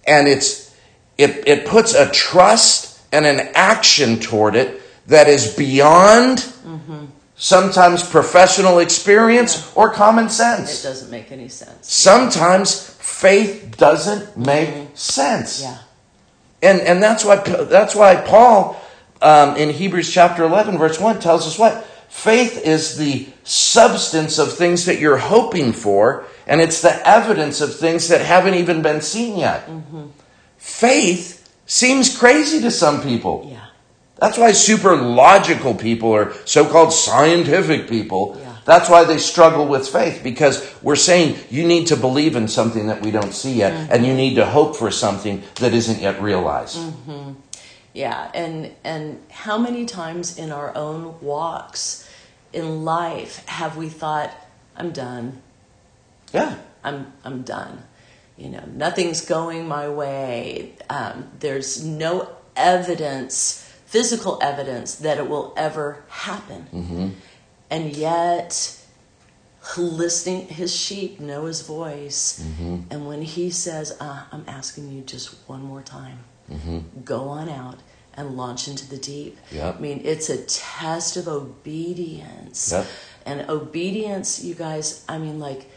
and 0.06 0.28
it's 0.28 0.74
it, 1.16 1.46
it 1.46 1.66
puts 1.66 1.94
a 1.94 2.10
trust 2.10 3.00
and 3.12 3.24
an 3.24 3.48
action 3.54 4.18
toward 4.18 4.56
it 4.56 4.82
that 5.06 5.28
is 5.28 5.54
beyond 5.56 6.44
sometimes 7.36 8.08
professional 8.08 8.78
experience 8.78 9.72
or 9.76 9.90
common 9.90 10.28
sense. 10.28 10.84
It 10.84 10.88
doesn't 10.88 11.10
make 11.10 11.30
any 11.30 11.48
sense. 11.48 11.92
Sometimes 11.92 12.90
faith 13.00 13.76
doesn't 13.76 14.36
make 14.36 14.68
mm-hmm. 14.68 14.94
sense. 14.94 15.62
Yeah. 15.62 15.78
And 16.64 16.80
and 16.80 17.02
that's 17.02 17.24
why 17.24 17.36
that's 17.36 17.94
why 17.94 18.16
Paul 18.16 18.80
um, 19.22 19.56
in 19.56 19.70
Hebrews 19.70 20.10
chapter 20.10 20.42
eleven 20.42 20.78
verse 20.78 20.98
one 20.98 21.20
tells 21.20 21.46
us 21.46 21.58
what 21.58 21.84
faith 22.08 22.62
is 22.64 22.96
the 22.96 23.28
substance 23.44 24.38
of 24.38 24.52
things 24.52 24.86
that 24.86 24.98
you're 24.98 25.18
hoping 25.18 25.72
for, 25.72 26.24
and 26.46 26.60
it's 26.60 26.80
the 26.80 27.06
evidence 27.06 27.60
of 27.60 27.76
things 27.76 28.08
that 28.08 28.20
haven't 28.20 28.54
even 28.54 28.82
been 28.82 29.00
seen 29.00 29.38
yet. 29.38 29.68
Faith 30.56 31.54
seems 31.66 32.16
crazy 32.16 32.60
to 32.62 32.70
some 32.70 33.02
people. 33.02 33.48
Yeah. 33.50 33.66
That's 34.16 34.38
why 34.38 34.52
super 34.52 34.96
logical 34.96 35.74
people 35.74 36.08
or 36.08 36.32
so-called 36.46 36.92
scientific 36.92 37.88
people. 37.88 38.40
That's 38.64 38.88
why 38.88 39.04
they 39.04 39.18
struggle 39.18 39.66
with 39.66 39.86
faith 39.88 40.22
because 40.22 40.66
we're 40.82 40.96
saying 40.96 41.36
you 41.50 41.66
need 41.66 41.88
to 41.88 41.96
believe 41.96 42.34
in 42.34 42.48
something 42.48 42.86
that 42.86 43.02
we 43.02 43.10
don't 43.10 43.32
see 43.34 43.52
yet, 43.54 43.72
Mm-hmm. 43.72 43.92
and 43.92 44.06
you 44.06 44.14
need 44.14 44.36
to 44.36 44.46
hope 44.46 44.76
for 44.76 44.90
something 44.90 45.42
that 45.56 45.74
isn't 45.74 46.00
yet 46.00 46.20
realized. 46.22 46.78
Yeah, 47.92 48.30
and 48.34 48.72
and 48.82 49.20
how 49.30 49.56
many 49.58 49.84
times 49.86 50.36
in 50.38 50.50
our 50.50 50.74
own 50.76 51.20
walks 51.20 52.08
in 52.52 52.84
life 52.84 53.46
have 53.46 53.76
we 53.76 53.88
thought, 53.88 54.30
"I'm 54.76 54.90
done. 54.90 55.40
Yeah. 56.32 56.56
I'm 56.82 57.12
I'm 57.24 57.42
done. 57.42 57.84
You 58.36 58.48
know, 58.48 58.64
nothing's 58.74 59.24
going 59.24 59.68
my 59.68 59.88
way. 59.88 60.72
Um, 60.90 61.30
there's 61.38 61.84
no 61.84 62.28
evidence, 62.56 63.62
physical 63.86 64.38
evidence, 64.42 64.96
that 64.96 65.18
it 65.18 65.28
will 65.28 65.52
ever 65.56 66.02
happen. 66.08 67.14
And 67.70 67.96
yet, 67.96 68.78
listening, 69.76 70.48
his 70.48 70.74
sheep 70.74 71.20
know 71.20 71.46
his 71.46 71.62
voice, 71.62 72.44
and 72.90 73.06
when 73.06 73.22
he 73.22 73.50
says, 73.50 73.96
uh, 74.00 74.24
"I'm 74.30 74.44
asking 74.46 74.92
you 74.92 75.02
just 75.02 75.34
one 75.46 75.62
more 75.62 75.82
time, 75.82 76.24
go 77.04 77.28
on 77.28 77.48
out." 77.48 77.78
And 78.16 78.36
launch 78.36 78.68
into 78.68 78.88
the 78.88 78.96
deep. 78.96 79.36
Yep. 79.50 79.78
I 79.78 79.80
mean, 79.80 80.00
it's 80.04 80.30
a 80.30 80.36
test 80.36 81.16
of 81.16 81.26
obedience. 81.26 82.70
Yep. 82.70 82.86
And 83.26 83.50
obedience, 83.50 84.44
you 84.44 84.54
guys, 84.54 85.04
I 85.08 85.18
mean, 85.18 85.40
like, 85.40 85.68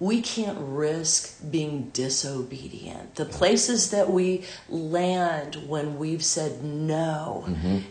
we 0.00 0.20
can't 0.20 0.58
risk 0.60 1.38
being 1.50 1.90
disobedient. 1.92 3.14
The 3.14 3.24
places 3.24 3.90
that 3.90 4.10
we 4.10 4.44
land 4.68 5.56
when 5.68 5.98
we've 5.98 6.24
said 6.24 6.64
no 6.64 7.46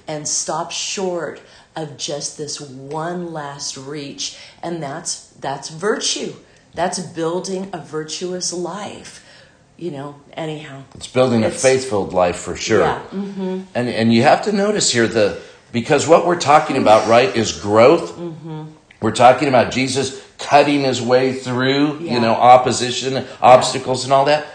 and 0.08 0.28
stop 0.28 0.72
short 0.72 1.42
of 1.76 1.98
just 1.98 2.38
this 2.38 2.62
one 2.62 3.32
last 3.34 3.78
reach, 3.78 4.38
and 4.62 4.82
that's 4.84 5.28
that's 5.40 5.70
virtue. 5.70 6.34
That's 6.76 7.00
building 7.00 7.70
a 7.74 7.80
virtuous 7.80 8.52
life. 8.54 9.26
You 9.78 9.92
know, 9.92 10.16
anyhow. 10.34 10.84
It's 10.96 11.08
building 11.08 11.44
a 11.44 11.48
It's- 11.48 11.62
faith-filled 11.62 12.14
life 12.14 12.36
for 12.38 12.56
sure. 12.56 12.82
Yeah. 12.82 13.02
Mm-hmm. 13.12 13.62
And 13.74 13.90
and 13.90 14.14
you 14.14 14.22
have 14.24 14.44
to 14.44 14.52
notice 14.52 14.92
here 14.92 15.08
the 15.08 15.42
because 15.72 16.08
what 16.08 16.28
we're 16.28 16.40
talking 16.40 16.78
about, 16.78 17.08
right, 17.08 17.36
is 17.36 17.60
growth. 17.60 18.12
Mm-hmm. 18.16 18.64
We're 19.02 19.12
talking 19.12 19.48
about 19.48 19.72
Jesus 19.72 20.23
cutting 20.48 20.82
his 20.82 21.02
way 21.02 21.34
through, 21.34 22.00
Yeah. 22.00 22.14
you 22.14 22.20
know, 22.20 22.34
opposition, 22.34 23.26
obstacles, 23.42 24.04
and 24.04 24.14
all 24.14 24.26
that. 24.26 24.46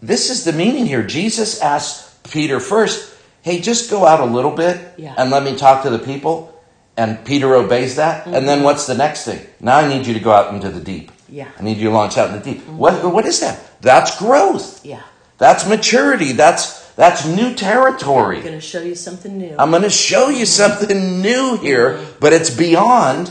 This 0.00 0.30
is 0.30 0.44
the 0.44 0.52
meaning 0.52 0.86
here. 0.86 1.02
Jesus 1.02 1.60
asked 1.60 2.22
Peter 2.30 2.60
first, 2.60 3.10
"Hey, 3.42 3.60
just 3.60 3.90
go 3.90 4.06
out 4.06 4.20
a 4.20 4.24
little 4.24 4.50
bit 4.52 4.76
Yeah. 4.96 5.14
and 5.16 5.30
let 5.30 5.42
me 5.42 5.56
talk 5.56 5.82
to 5.82 5.90
the 5.90 5.98
people." 5.98 6.52
And 6.96 7.24
Peter 7.24 7.54
obeys 7.54 7.94
that. 7.96 8.26
And 8.26 8.34
Mm-hmm. 8.34 8.46
then 8.46 8.62
what's 8.64 8.86
the 8.86 8.94
next 8.94 9.24
thing? 9.24 9.40
Now 9.60 9.76
I 9.78 9.88
need 9.88 10.06
you 10.06 10.14
to 10.14 10.20
go 10.20 10.32
out 10.32 10.52
into 10.52 10.68
the 10.68 10.80
deep. 10.80 11.10
Yeah. 11.28 11.44
Mm-hmm. 11.44 11.60
I 11.60 11.64
need 11.64 11.76
you 11.78 11.88
to 11.90 11.94
launch 11.94 12.18
out 12.18 12.28
in 12.30 12.34
the 12.34 12.44
deep. 12.44 12.66
What 12.68 13.04
what 13.12 13.24
is 13.26 13.40
that? 13.40 13.58
That's 13.80 14.16
growth. 14.18 14.80
Yeah. 14.84 15.00
That's 15.38 15.66
maturity. 15.66 16.32
That's 16.32 16.80
that's 16.96 17.24
new 17.24 17.54
territory. 17.54 18.38
I'm 18.38 18.42
going 18.42 18.54
to 18.54 18.60
show 18.60 18.80
you 18.82 18.96
something 18.96 19.38
new. 19.38 19.54
I'm 19.56 19.70
going 19.70 19.84
to 19.84 19.90
show 19.90 20.28
you 20.30 20.44
something 20.44 21.22
new 21.22 21.56
here, 21.58 22.00
but 22.18 22.32
it's 22.32 22.50
beyond 22.50 23.30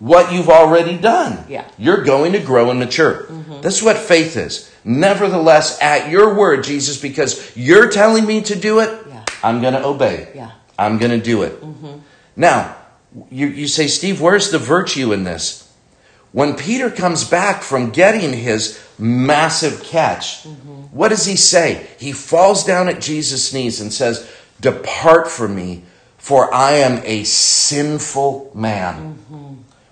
what 0.00 0.32
you've 0.32 0.48
already 0.48 0.96
done. 0.96 1.44
Yeah. 1.48 1.70
You're 1.78 2.02
going 2.02 2.32
to 2.32 2.40
grow 2.40 2.70
and 2.70 2.80
mature. 2.80 3.24
Mm-hmm. 3.24 3.60
This 3.60 3.78
is 3.78 3.82
what 3.82 3.98
faith 3.98 4.36
is. 4.36 4.70
Nevertheless, 4.82 5.80
at 5.80 6.10
your 6.10 6.34
word, 6.34 6.64
Jesus, 6.64 7.00
because 7.00 7.54
you're 7.56 7.90
telling 7.90 8.26
me 8.26 8.40
to 8.42 8.58
do 8.58 8.80
it, 8.80 9.06
Yeah. 9.06 9.24
I'm 9.44 9.60
going 9.60 9.74
to 9.74 9.84
obey. 9.84 10.28
Yeah. 10.34 10.52
I'm 10.78 10.98
going 10.98 11.12
to 11.12 11.24
do 11.24 11.42
it. 11.42 11.60
Mm-hmm. 11.60 11.98
Now, 12.34 12.76
you, 13.30 13.46
you 13.46 13.68
say, 13.68 13.86
Steve, 13.86 14.20
where's 14.20 14.50
the 14.50 14.58
virtue 14.58 15.12
in 15.12 15.24
this? 15.24 15.70
When 16.32 16.54
Peter 16.54 16.90
comes 16.90 17.24
back 17.24 17.62
from 17.62 17.90
getting 17.90 18.32
his 18.32 18.80
massive 18.98 19.82
catch, 19.82 20.44
mm-hmm. 20.44 20.82
what 20.96 21.08
does 21.08 21.26
he 21.26 21.36
say? 21.36 21.86
He 21.98 22.12
falls 22.12 22.64
down 22.64 22.88
at 22.88 23.00
Jesus' 23.02 23.52
knees 23.52 23.80
and 23.80 23.92
says, 23.92 24.30
Depart 24.60 25.28
from 25.28 25.56
me, 25.56 25.82
for 26.16 26.52
I 26.54 26.72
am 26.72 27.02
a 27.04 27.24
sinful 27.24 28.52
man. 28.54 29.18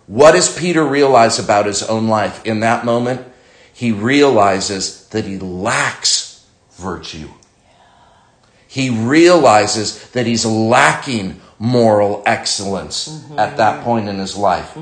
What 0.08 0.32
does 0.32 0.58
Peter 0.58 0.84
realize 0.84 1.38
about 1.38 1.66
his 1.66 1.82
own 1.84 2.08
life 2.08 2.44
in 2.44 2.60
that 2.60 2.84
moment? 2.84 3.24
He 3.72 3.92
realizes 3.92 5.06
that 5.08 5.24
he 5.24 5.38
lacks 5.38 6.44
virtue. 6.72 7.28
He 8.66 8.90
realizes 8.90 10.10
that 10.10 10.26
he's 10.26 10.44
lacking 10.44 11.40
moral 11.58 12.22
excellence 12.26 13.08
Mm-hmm. 13.08 13.38
at 13.38 13.56
that 13.56 13.84
point 13.84 14.08
in 14.08 14.18
his 14.18 14.36
life. 14.36 14.76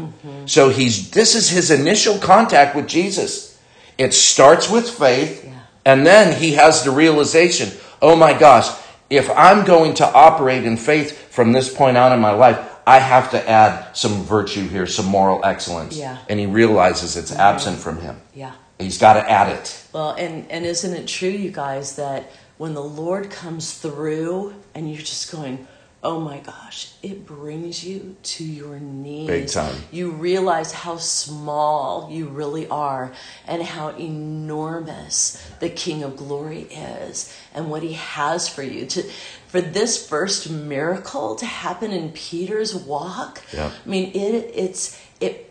So 0.46 0.68
he's 0.68 1.10
this 1.10 1.34
is 1.34 1.48
his 1.50 1.70
initial 1.70 2.18
contact 2.18 2.74
with 2.76 2.86
Jesus. 2.86 3.58
It 3.98 4.12
starts 4.14 4.70
with 4.70 4.88
faith 4.88 5.44
Yeah. 5.44 5.52
and 5.84 6.06
then 6.06 6.38
he 6.40 6.52
has 6.52 6.84
the 6.84 6.90
realization, 6.90 7.70
"Oh 8.02 8.14
my 8.16 8.32
gosh, 8.32 8.68
if 9.10 9.30
I'm 9.30 9.64
going 9.64 9.94
to 9.94 10.06
operate 10.12 10.64
in 10.64 10.76
faith 10.76 11.32
from 11.32 11.52
this 11.52 11.72
point 11.72 11.96
on 11.96 12.12
in 12.12 12.20
my 12.20 12.32
life, 12.32 12.58
I 12.86 12.98
have 12.98 13.30
to 13.32 13.48
add 13.48 13.96
some 13.96 14.22
virtue 14.24 14.68
here, 14.68 14.86
some 14.86 15.06
moral 15.06 15.44
excellence." 15.44 15.96
Yeah. 15.96 16.18
And 16.28 16.38
he 16.38 16.46
realizes 16.46 17.16
it's 17.16 17.32
absent 17.32 17.78
from 17.78 18.00
him. 18.00 18.20
Yeah. 18.34 18.52
He's 18.78 18.98
got 18.98 19.14
to 19.14 19.30
add 19.30 19.52
it. 19.52 19.82
Well, 19.92 20.12
and 20.12 20.50
and 20.50 20.64
isn't 20.64 20.94
it 20.94 21.06
true, 21.06 21.28
you 21.28 21.50
guys, 21.50 21.96
that 21.96 22.30
when 22.58 22.74
the 22.74 22.82
Lord 22.82 23.30
comes 23.30 23.74
through 23.74 24.54
and 24.74 24.90
you're 24.90 25.02
just 25.02 25.32
going, 25.32 25.66
oh 26.06 26.20
my 26.20 26.38
gosh, 26.38 26.92
it 27.02 27.26
brings 27.26 27.82
you 27.84 28.14
to 28.22 28.44
your 28.44 28.78
knees. 28.78 29.26
Big 29.26 29.48
time. 29.48 29.74
You 29.90 30.12
realize 30.12 30.70
how 30.70 30.98
small 30.98 32.08
you 32.12 32.28
really 32.28 32.68
are 32.68 33.12
and 33.48 33.60
how 33.60 33.88
enormous 33.98 35.44
the 35.58 35.68
King 35.68 36.04
of 36.04 36.16
Glory 36.16 36.62
is 36.70 37.34
and 37.52 37.70
what 37.70 37.82
he 37.82 37.94
has 37.94 38.48
for 38.48 38.62
you. 38.62 38.86
To 38.86 39.02
for 39.48 39.60
this 39.60 40.08
first 40.08 40.48
miracle 40.48 41.34
to 41.36 41.46
happen 41.46 41.90
in 41.90 42.10
Peter's 42.12 42.72
walk, 42.74 43.42
Yeah. 43.52 43.70
I 43.84 43.88
mean 43.88 44.10
it 44.14 44.52
it's 44.54 45.00
it 45.20 45.42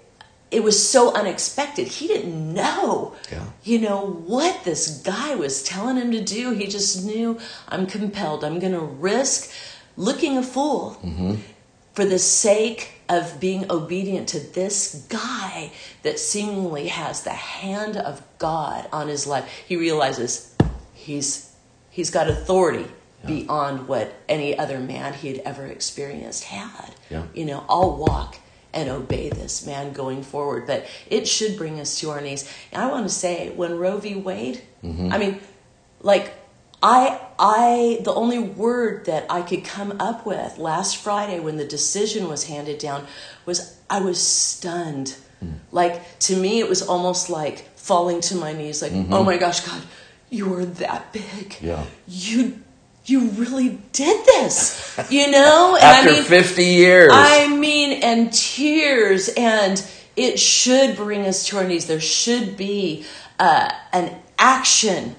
it 0.51 0.63
was 0.63 0.77
so 0.89 1.13
unexpected. 1.13 1.87
He 1.87 2.07
didn't 2.07 2.53
know, 2.53 3.13
Yeah. 3.29 3.43
you 3.63 3.79
know, 3.79 3.99
what 4.05 4.63
this 4.63 4.87
guy 5.01 5.35
was 5.35 5.63
telling 5.63 5.97
him 5.97 6.11
to 6.11 6.21
do. 6.21 6.51
He 6.51 6.67
just 6.67 7.03
knew, 7.03 7.39
I'm 7.67 7.85
compelled. 7.87 8.45
I'm 8.45 8.59
going 8.59 8.71
to 8.71 8.79
risk 8.79 9.51
looking 9.97 10.37
a 10.37 10.43
fool 10.43 10.97
for 11.93 12.05
the 12.05 12.19
sake 12.19 12.91
of 13.07 13.39
being 13.39 13.71
obedient 13.71 14.27
to 14.29 14.39
this 14.39 15.05
guy 15.09 15.71
that 16.03 16.19
seemingly 16.19 16.87
has 16.87 17.23
the 17.23 17.29
hand 17.29 17.97
of 17.97 18.21
God 18.37 18.87
on 18.91 19.07
his 19.07 19.27
life. 19.27 19.47
He 19.67 19.75
realizes 19.75 20.55
he's 20.93 21.53
he's 21.89 22.09
got 22.09 22.27
authority 22.27 22.87
beyond 23.25 23.87
what 23.87 24.13
any 24.29 24.57
other 24.57 24.79
man 24.79 25.13
he 25.13 25.29
had 25.29 25.39
ever 25.45 25.65
experienced 25.65 26.43
had. 26.43 26.93
Yeah. 27.09 27.23
You 27.33 27.45
know, 27.45 27.65
I'll 27.67 27.97
walk 27.97 28.37
and 28.73 28.89
obey 28.89 29.29
this 29.29 29.65
man 29.65 29.93
going 29.93 30.21
forward. 30.21 30.67
But 30.67 30.85
it 31.09 31.27
should 31.27 31.57
bring 31.57 31.79
us 31.79 31.99
to 32.01 32.11
our 32.11 32.21
knees. 32.21 32.47
And 32.71 32.81
I 32.81 32.87
want 32.91 33.07
to 33.07 33.13
say, 33.13 33.49
when 33.51 33.79
Roe 33.79 33.97
v. 33.97 34.15
Wade, 34.15 34.61
mm-hmm. 34.83 35.11
I 35.11 35.17
mean, 35.17 35.39
like, 36.01 36.33
I, 36.81 37.19
I, 37.39 37.99
the 38.03 38.13
only 38.13 38.39
word 38.39 39.05
that 39.05 39.25
I 39.29 39.41
could 39.41 39.63
come 39.63 39.97
up 39.99 40.25
with 40.25 40.57
last 40.57 40.97
Friday 40.97 41.39
when 41.39 41.57
the 41.57 41.65
decision 41.65 42.27
was 42.27 42.45
handed 42.45 42.77
down 42.77 43.07
was 43.45 43.79
I 43.89 44.01
was 44.01 44.21
stunned. 44.21 45.15
Like, 45.71 46.17
to 46.19 46.35
me, 46.35 46.59
it 46.59 46.67
was 46.67 46.81
almost 46.81 47.29
like 47.29 47.69
falling 47.77 48.21
to 48.21 48.35
my 48.35 48.53
knees, 48.53 48.81
like, 48.81 48.93
oh 49.11 49.23
my 49.23 49.37
gosh, 49.37 49.59
God, 49.59 49.81
you 50.29 50.49
were 50.49 50.65
that 50.65 51.13
big. 51.13 51.57
Yeah. 51.61 51.85
You, 52.07 52.59
you 53.05 53.29
really 53.29 53.79
did 53.91 54.25
this, 54.25 54.99
you 55.09 55.29
know? 55.29 55.77
And 55.81 55.83
After 55.83 56.09
I 56.09 56.13
mean, 56.13 56.23
50 56.23 56.63
years. 56.63 57.11
I 57.13 57.47
mean, 57.55 58.01
and 58.01 58.33
tears, 58.33 59.29
and 59.37 59.85
it 60.15 60.39
should 60.39 60.95
bring 60.95 61.27
us 61.27 61.47
to 61.47 61.57
our 61.57 61.67
knees. 61.67 61.85
There 61.85 61.99
should 61.99 62.57
be 62.57 63.05
uh, 63.37 63.69
an 63.91 64.15
action 64.39 65.15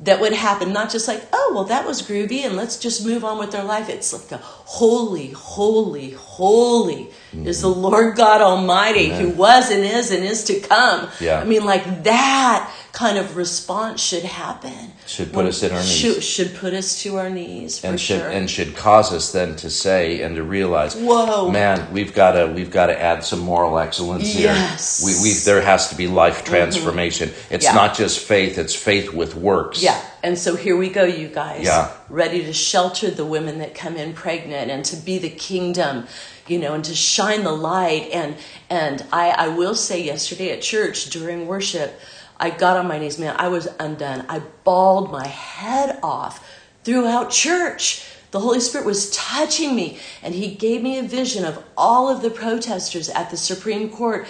that 0.00 0.20
would 0.20 0.32
happen, 0.32 0.72
not 0.72 0.90
just 0.90 1.08
like, 1.08 1.22
oh, 1.32 1.52
well, 1.54 1.64
that 1.64 1.86
was 1.86 2.02
groovy, 2.02 2.44
and 2.44 2.54
let's 2.54 2.78
just 2.78 3.04
move 3.04 3.24
on 3.24 3.38
with 3.38 3.54
our 3.54 3.64
life. 3.64 3.88
It's 3.88 4.12
like 4.12 4.28
the 4.28 4.36
holy, 4.38 5.30
holy, 5.30 6.10
holy 6.10 7.10
is 7.32 7.62
the 7.62 7.68
mm-hmm. 7.68 7.80
Lord 7.80 8.16
God 8.16 8.40
Almighty 8.40 9.08
who 9.08 9.30
was 9.30 9.70
and 9.70 9.84
is 9.84 10.10
and 10.12 10.24
is 10.24 10.44
to 10.44 10.60
come. 10.60 11.08
Yeah. 11.20 11.40
I 11.40 11.44
mean, 11.44 11.64
like 11.64 12.04
that 12.04 12.72
kind 12.92 13.18
of 13.18 13.36
response 13.36 14.02
should 14.02 14.24
happen. 14.24 14.92
Should 15.06 15.32
put 15.32 15.46
us 15.46 15.62
in 15.62 15.72
our 15.72 15.78
knees. 15.78 15.90
Should, 15.90 16.22
should 16.22 16.54
put 16.54 16.74
us 16.74 17.02
to 17.02 17.16
our 17.16 17.30
knees 17.30 17.78
for 17.78 17.88
and 17.88 18.00
should 18.00 18.20
sure. 18.20 18.30
and 18.30 18.48
should 18.50 18.76
cause 18.76 19.12
us 19.12 19.32
then 19.32 19.56
to 19.56 19.70
say 19.70 20.22
and 20.22 20.36
to 20.36 20.42
realize, 20.42 20.94
Whoa. 20.96 21.50
man, 21.50 21.92
we've 21.92 22.14
got 22.14 22.32
to 22.32 22.46
we've 22.46 22.70
got 22.70 22.86
to 22.86 23.00
add 23.00 23.24
some 23.24 23.40
moral 23.40 23.78
excellence 23.78 24.34
Yes. 24.34 25.00
here. 25.00 25.08
We, 25.08 25.30
we 25.30 25.34
there 25.34 25.60
has 25.60 25.88
to 25.90 25.96
be 25.96 26.06
life 26.06 26.38
mm-hmm. 26.38 26.46
transformation. 26.54 27.30
It's 27.50 27.64
Yeah. 27.64 27.74
not 27.74 27.96
just 27.96 28.20
faith; 28.20 28.58
it's 28.58 28.74
faith 28.74 29.12
with 29.12 29.34
works. 29.34 29.82
Yeah. 29.82 30.00
And 30.22 30.36
so 30.36 30.56
here 30.56 30.76
we 30.76 30.88
go, 30.88 31.04
you 31.04 31.28
guys. 31.28 31.64
Yeah. 31.64 31.92
Ready 32.08 32.42
to 32.44 32.52
shelter 32.52 33.10
the 33.10 33.24
women 33.24 33.58
that 33.58 33.74
come 33.74 33.96
in 33.96 34.14
pregnant 34.14 34.70
and 34.70 34.84
to 34.86 34.96
be 34.96 35.18
the 35.18 35.30
kingdom, 35.30 36.08
you 36.48 36.58
know, 36.58 36.74
and 36.74 36.84
to 36.84 36.94
shine 36.94 37.44
the 37.44 37.52
light. 37.52 38.08
And 38.12 38.36
and 38.68 39.04
I, 39.12 39.30
I 39.30 39.48
will 39.48 39.74
say 39.74 40.02
yesterday 40.02 40.50
at 40.50 40.62
church 40.62 41.10
during 41.10 41.46
worship, 41.46 41.98
I 42.40 42.50
got 42.50 42.76
on 42.76 42.86
my 42.86 42.98
knees, 42.98 43.18
man, 43.18 43.34
I 43.38 43.48
was 43.48 43.68
undone. 43.80 44.24
I 44.28 44.40
bawled 44.64 45.10
my 45.10 45.26
head 45.26 45.98
off 46.02 46.46
throughout 46.84 47.30
church. 47.30 48.04
The 48.30 48.40
Holy 48.40 48.60
Spirit 48.60 48.86
was 48.86 49.10
touching 49.10 49.74
me, 49.74 49.98
and 50.22 50.34
He 50.34 50.54
gave 50.54 50.82
me 50.82 50.98
a 50.98 51.02
vision 51.02 51.44
of 51.44 51.64
all 51.76 52.08
of 52.08 52.20
the 52.20 52.30
protesters 52.30 53.08
at 53.08 53.30
the 53.30 53.36
Supreme 53.36 53.90
Court, 53.90 54.26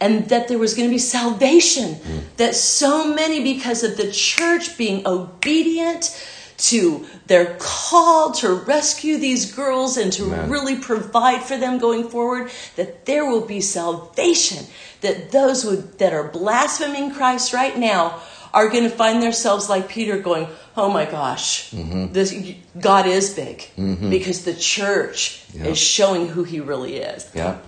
and 0.00 0.28
that 0.30 0.48
there 0.48 0.58
was 0.58 0.74
going 0.74 0.88
to 0.88 0.92
be 0.92 0.98
salvation. 0.98 1.96
Mm-hmm. 1.96 2.18
That 2.38 2.54
so 2.54 3.12
many, 3.12 3.42
because 3.42 3.84
of 3.84 3.96
the 3.96 4.10
church 4.10 4.78
being 4.78 5.06
obedient 5.06 6.18
to 6.62 7.04
their 7.26 7.56
call 7.58 8.30
to 8.30 8.52
rescue 8.52 9.18
these 9.18 9.52
girls 9.52 9.96
and 9.96 10.12
to 10.12 10.26
Amen. 10.26 10.50
really 10.50 10.76
provide 10.76 11.42
for 11.42 11.56
them 11.56 11.78
going 11.78 12.08
forward, 12.08 12.50
that 12.76 13.04
there 13.06 13.26
will 13.28 13.44
be 13.44 13.60
salvation. 13.60 14.66
That 15.00 15.32
those 15.32 15.64
who, 15.64 15.76
that 15.98 16.12
are 16.12 16.28
blaspheming 16.28 17.12
Christ 17.12 17.52
right 17.52 17.76
now 17.76 18.20
are 18.54 18.68
going 18.68 18.84
to 18.84 18.90
find 18.90 19.22
themselves 19.22 19.68
like 19.68 19.88
Peter 19.88 20.18
going, 20.18 20.46
Oh 20.76 20.90
my 20.90 21.04
gosh, 21.04 21.70
mm-hmm. 21.72 22.12
this, 22.12 22.34
God 22.78 23.06
is 23.06 23.34
big 23.34 23.58
mm-hmm. 23.76 24.08
because 24.08 24.44
the 24.44 24.54
church 24.54 25.44
Yeah. 25.52 25.66
is 25.66 25.78
showing 25.78 26.28
who 26.28 26.44
he 26.44 26.60
really 26.60 26.96
is. 26.96 27.28
Yeah. 27.34 27.58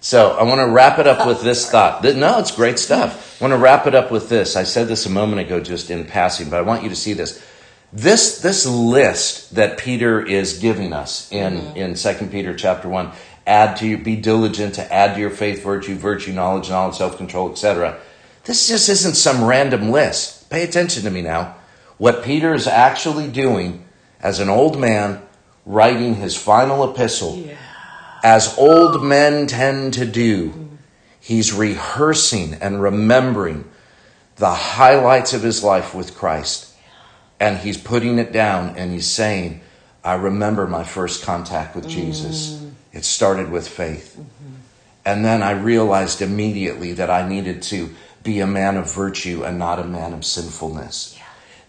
So 0.00 0.36
I 0.38 0.44
want 0.44 0.60
to 0.60 0.68
wrap 0.68 1.00
it 1.00 1.06
up 1.06 1.26
with 1.26 1.42
this 1.42 1.68
thought. 1.68 2.04
No, 2.04 2.38
it's 2.38 2.52
great 2.52 2.78
stuff. 2.78 3.40
I 3.40 3.44
want 3.44 3.52
to 3.52 3.58
wrap 3.58 3.86
it 3.88 3.94
up 3.94 4.12
with 4.12 4.28
this. 4.28 4.54
I 4.54 4.62
said 4.62 4.86
this 4.86 5.04
a 5.04 5.10
moment 5.10 5.40
ago 5.40 5.58
just 5.58 5.90
in 5.90 6.04
passing, 6.04 6.48
but 6.48 6.58
I 6.58 6.62
want 6.62 6.84
you 6.84 6.88
to 6.88 6.96
see 6.96 7.12
this. 7.12 7.44
This 7.96 8.40
this 8.42 8.66
list 8.66 9.54
that 9.54 9.78
Peter 9.78 10.20
is 10.20 10.58
giving 10.58 10.92
us 10.92 11.32
in 11.32 11.54
mm-hmm. 11.54 11.76
in 11.78 11.96
Second 11.96 12.30
Peter 12.30 12.54
chapter 12.54 12.90
1, 12.90 13.10
add 13.46 13.78
to 13.78 13.88
your 13.88 13.96
be 13.96 14.16
diligent 14.16 14.74
to 14.74 14.92
add 14.92 15.14
to 15.14 15.20
your 15.20 15.30
faith 15.30 15.62
virtue, 15.62 15.94
virtue, 15.94 16.34
knowledge, 16.34 16.68
knowledge, 16.68 16.96
self-control, 16.96 17.52
etc. 17.52 17.98
This 18.44 18.68
just 18.68 18.90
isn't 18.90 19.14
some 19.14 19.42
random 19.42 19.90
list. 19.90 20.50
Pay 20.50 20.62
attention 20.62 21.04
to 21.04 21.10
me 21.10 21.22
now. 21.22 21.54
What 21.96 22.22
Peter 22.22 22.52
is 22.52 22.66
actually 22.66 23.28
doing 23.28 23.86
as 24.20 24.40
an 24.40 24.50
old 24.50 24.78
man 24.78 25.22
writing 25.64 26.16
his 26.16 26.36
final 26.36 26.84
epistle 26.90 27.38
Yeah. 27.46 27.54
as 28.22 28.58
old 28.58 29.02
men 29.02 29.46
tend 29.46 29.94
to 29.94 30.04
do, 30.04 30.50
mm-hmm. 30.50 30.74
he's 31.18 31.50
rehearsing 31.50 32.58
and 32.60 32.82
remembering 32.82 33.64
the 34.36 34.52
highlights 34.52 35.32
of 35.32 35.42
his 35.42 35.64
life 35.64 35.94
with 35.94 36.14
Christ. 36.14 36.74
And 37.38 37.58
he's 37.58 37.76
putting 37.76 38.18
it 38.18 38.32
down 38.32 38.76
and 38.76 38.92
he's 38.92 39.06
saying, 39.06 39.60
I 40.02 40.14
remember 40.14 40.66
my 40.66 40.84
first 40.84 41.24
contact 41.24 41.74
with 41.74 41.88
Jesus. 41.88 42.52
Mm. 42.52 42.72
It 42.92 43.04
started 43.04 43.50
with 43.50 43.68
faith. 43.68 44.16
Mm-hmm. 44.18 44.54
And 45.04 45.24
then 45.24 45.42
I 45.42 45.50
realized 45.52 46.22
immediately 46.22 46.92
that 46.94 47.10
I 47.10 47.28
needed 47.28 47.62
to 47.62 47.94
be 48.22 48.40
a 48.40 48.46
man 48.46 48.76
of 48.76 48.92
virtue 48.92 49.44
and 49.44 49.58
not 49.58 49.78
a 49.78 49.84
man 49.84 50.12
of 50.12 50.24
sinfulness. 50.24 51.18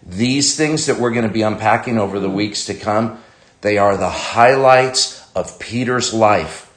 These 0.02 0.56
things 0.56 0.86
that 0.86 0.98
we're 0.98 1.10
going 1.10 1.26
to 1.26 1.32
be 1.32 1.42
unpacking 1.42 1.98
over 1.98 2.18
the 2.18 2.28
mm-hmm. 2.28 2.36
weeks 2.36 2.64
to 2.66 2.74
come, 2.74 3.22
they 3.60 3.76
are 3.78 3.96
the 3.96 4.08
highlights 4.08 5.28
of 5.34 5.58
Peter's 5.58 6.14
life 6.14 6.72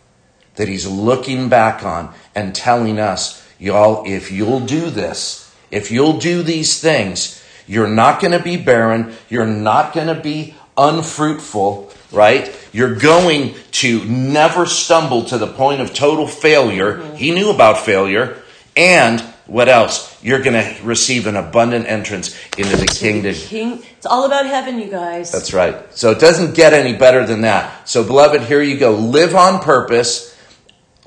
that 0.56 0.68
he's 0.68 0.88
looking 0.88 1.50
back 1.50 1.84
on 1.84 2.14
and 2.36 2.54
telling 2.54 3.00
us, 3.00 3.48
y'all, 3.58 4.04
if 4.06 4.32
you'll 4.32 4.60
do 4.60 4.90
this, 4.90 5.56
if 5.72 5.92
you'll 5.92 6.20
do 6.20 6.44
these 6.44 6.80
things, 6.82 7.41
you're 7.72 7.88
not 7.88 8.20
going 8.20 8.34
to 8.34 8.44
be 8.44 8.58
barren. 8.58 9.14
You're 9.30 9.46
not 9.46 9.94
going 9.94 10.08
to 10.08 10.22
be 10.22 10.56
unfruitful, 10.78 11.90
right? 12.12 12.54
You're 12.74 12.96
going 12.96 13.56
to 13.72 14.04
never 14.04 14.66
stumble 14.66 15.24
to 15.28 15.38
the 15.38 15.48
point 15.48 15.80
of 15.80 15.94
total 15.94 16.28
failure. 16.28 16.98
Mm-hmm. 16.98 17.16
He 17.16 17.32
knew 17.32 17.50
about 17.50 17.78
failure. 17.78 18.44
And 18.76 19.22
what 19.48 19.70
else? 19.70 20.22
You're 20.22 20.42
going 20.42 20.62
to 20.62 20.84
receive 20.84 21.28
an 21.28 21.38
abundant 21.38 21.88
entrance 21.88 22.38
into 22.58 22.76
the 22.76 22.88
kingdom. 22.88 23.36
King, 23.36 23.82
it's 23.96 24.06
all 24.06 24.26
about 24.26 24.46
heaven, 24.48 24.78
you 24.78 24.90
guys. 24.90 25.32
That's 25.32 25.54
right. 25.54 25.78
So 25.96 26.12
it 26.12 26.20
doesn't 26.20 26.56
get 26.56 26.74
any 26.74 26.98
better 26.98 27.26
than 27.26 27.40
that. 27.42 27.88
So, 27.88 28.04
beloved, 28.04 28.42
here 28.42 28.62
you 28.62 28.78
go. 28.78 28.92
Live 28.96 29.34
on 29.34 29.62
purpose, 29.62 30.38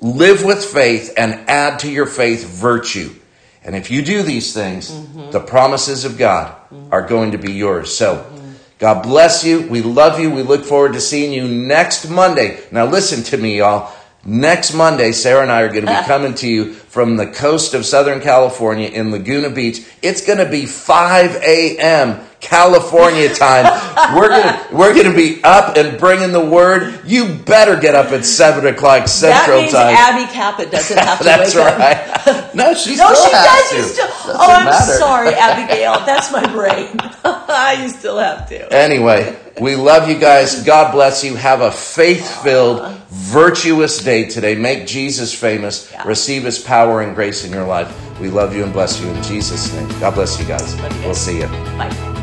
live 0.01 0.43
with 0.43 0.65
faith, 0.65 1.13
and 1.19 1.47
add 1.47 1.81
to 1.81 1.91
your 1.91 2.07
faith 2.07 2.49
virtue. 2.49 3.15
And 3.65 3.75
if 3.75 3.91
you 3.91 4.03
do 4.03 4.23
these 4.23 4.53
things, 4.53 4.91
mm-hmm. 4.91 5.31
the 5.31 5.41
promises 5.41 6.05
of 6.05 6.19
God 6.19 6.53
mm-hmm. 6.53 6.93
are 6.93 7.07
going 7.07 7.33
to 7.33 7.39
be 7.39 7.53
yours. 7.53 7.97
So, 7.97 8.17
mm-hmm. 8.17 8.53
God 8.79 9.03
bless 9.03 9.45
you. 9.45 9.67
We 9.69 9.81
love 9.81 10.21
you. 10.21 10.31
We 10.31 10.43
look 10.43 10.65
forward 10.65 10.93
to 10.93 11.01
seeing 11.01 11.33
you 11.33 11.49
next 11.49 12.09
Monday. 12.11 12.61
Now, 12.71 12.87
listen 12.87 13.23
to 13.25 13.37
me, 13.37 13.59
y'all. 13.59 13.93
Next 14.27 14.75
Monday, 14.75 15.13
Sarah 15.13 15.43
and 15.43 15.51
I 15.51 15.63
are 15.63 15.69
going 15.69 15.87
to 15.87 16.01
be 16.01 16.03
coming 16.07 16.35
to 16.35 16.49
you 16.49 16.75
from 16.95 17.17
the 17.17 17.27
coast 17.27 17.75
of 17.75 17.85
Southern 17.85 18.21
California 18.21 18.89
in 18.89 19.11
Laguna 19.11 19.51
Beach. 19.51 19.85
It's 20.01 20.25
going 20.25 20.39
to 20.39 20.49
be 20.49 20.65
5 20.65 21.35
a.m. 21.43 22.25
California 22.45 23.35
time. 23.35 23.65
we're 24.15 24.29
gonna 24.29 24.69
we're 24.71 24.95
gonna 24.95 25.17
be 25.17 25.43
up 25.43 25.77
and 25.77 25.99
bringing 25.99 26.31
the 26.31 26.45
word. 26.45 27.01
You 27.07 27.35
better 27.35 27.81
get 27.81 27.95
up 27.95 28.13
at 28.13 28.25
seven 28.25 28.67
o'clock 28.67 29.09
Central 29.09 29.57
that 29.57 29.63
means 29.63 29.73
time. 29.73 29.97
Abby 29.97 30.31
Caput 30.31 30.71
doesn't 30.71 30.99
have 30.99 31.19
to 31.19 31.25
That's 31.25 31.55
wake 31.55 31.65
right. 31.65 32.29
up. 32.29 32.55
no, 32.55 32.75
she 32.75 32.97
no, 32.97 33.15
still 33.15 33.31
she 33.31 33.35
has 33.35 33.71
does. 33.71 33.71
to. 33.71 33.93
Still. 33.95 34.07
Doesn't 34.07 34.37
oh, 34.41 34.53
I'm 34.53 34.65
matter. 34.67 34.93
sorry, 34.93 35.35
Abigail. 35.35 35.93
That's 36.05 36.31
my 36.31 36.47
brain. 36.53 36.91
you 37.83 37.89
still 37.89 38.19
have 38.19 38.47
to. 38.51 38.73
Anyway, 38.73 39.37
we 39.61 39.75
love 39.75 40.09
you 40.09 40.19
guys. 40.19 40.63
God 40.65 40.93
bless 40.93 41.25
you. 41.25 41.37
Have 41.37 41.63
a 41.63 41.71
faith 41.71 42.43
filled, 42.43 42.95
virtuous 43.09 44.05
day 44.05 44.29
today. 44.29 44.55
Make 44.55 44.87
Jesus 44.87 45.35
famous. 45.35 45.91
Yeah. 45.91 46.07
Receive 46.07 46.45
his 46.45 46.59
power 46.59 46.84
and 46.85 47.15
grace 47.15 47.45
in 47.45 47.53
your 47.53 47.67
life. 47.67 47.91
We 48.21 48.29
love 48.31 48.55
you 48.55 48.63
and 48.65 48.73
bless 48.73 49.01
you 49.01 49.09
in 49.09 49.23
Jesus' 49.23 49.73
name. 49.75 49.89
God 50.01 50.15
bless 50.15 50.39
you 50.39 50.47
guys. 50.47 50.77
We'll 51.05 51.15
see 51.15 51.41
you. 51.41 51.49
Bye. 51.77 52.14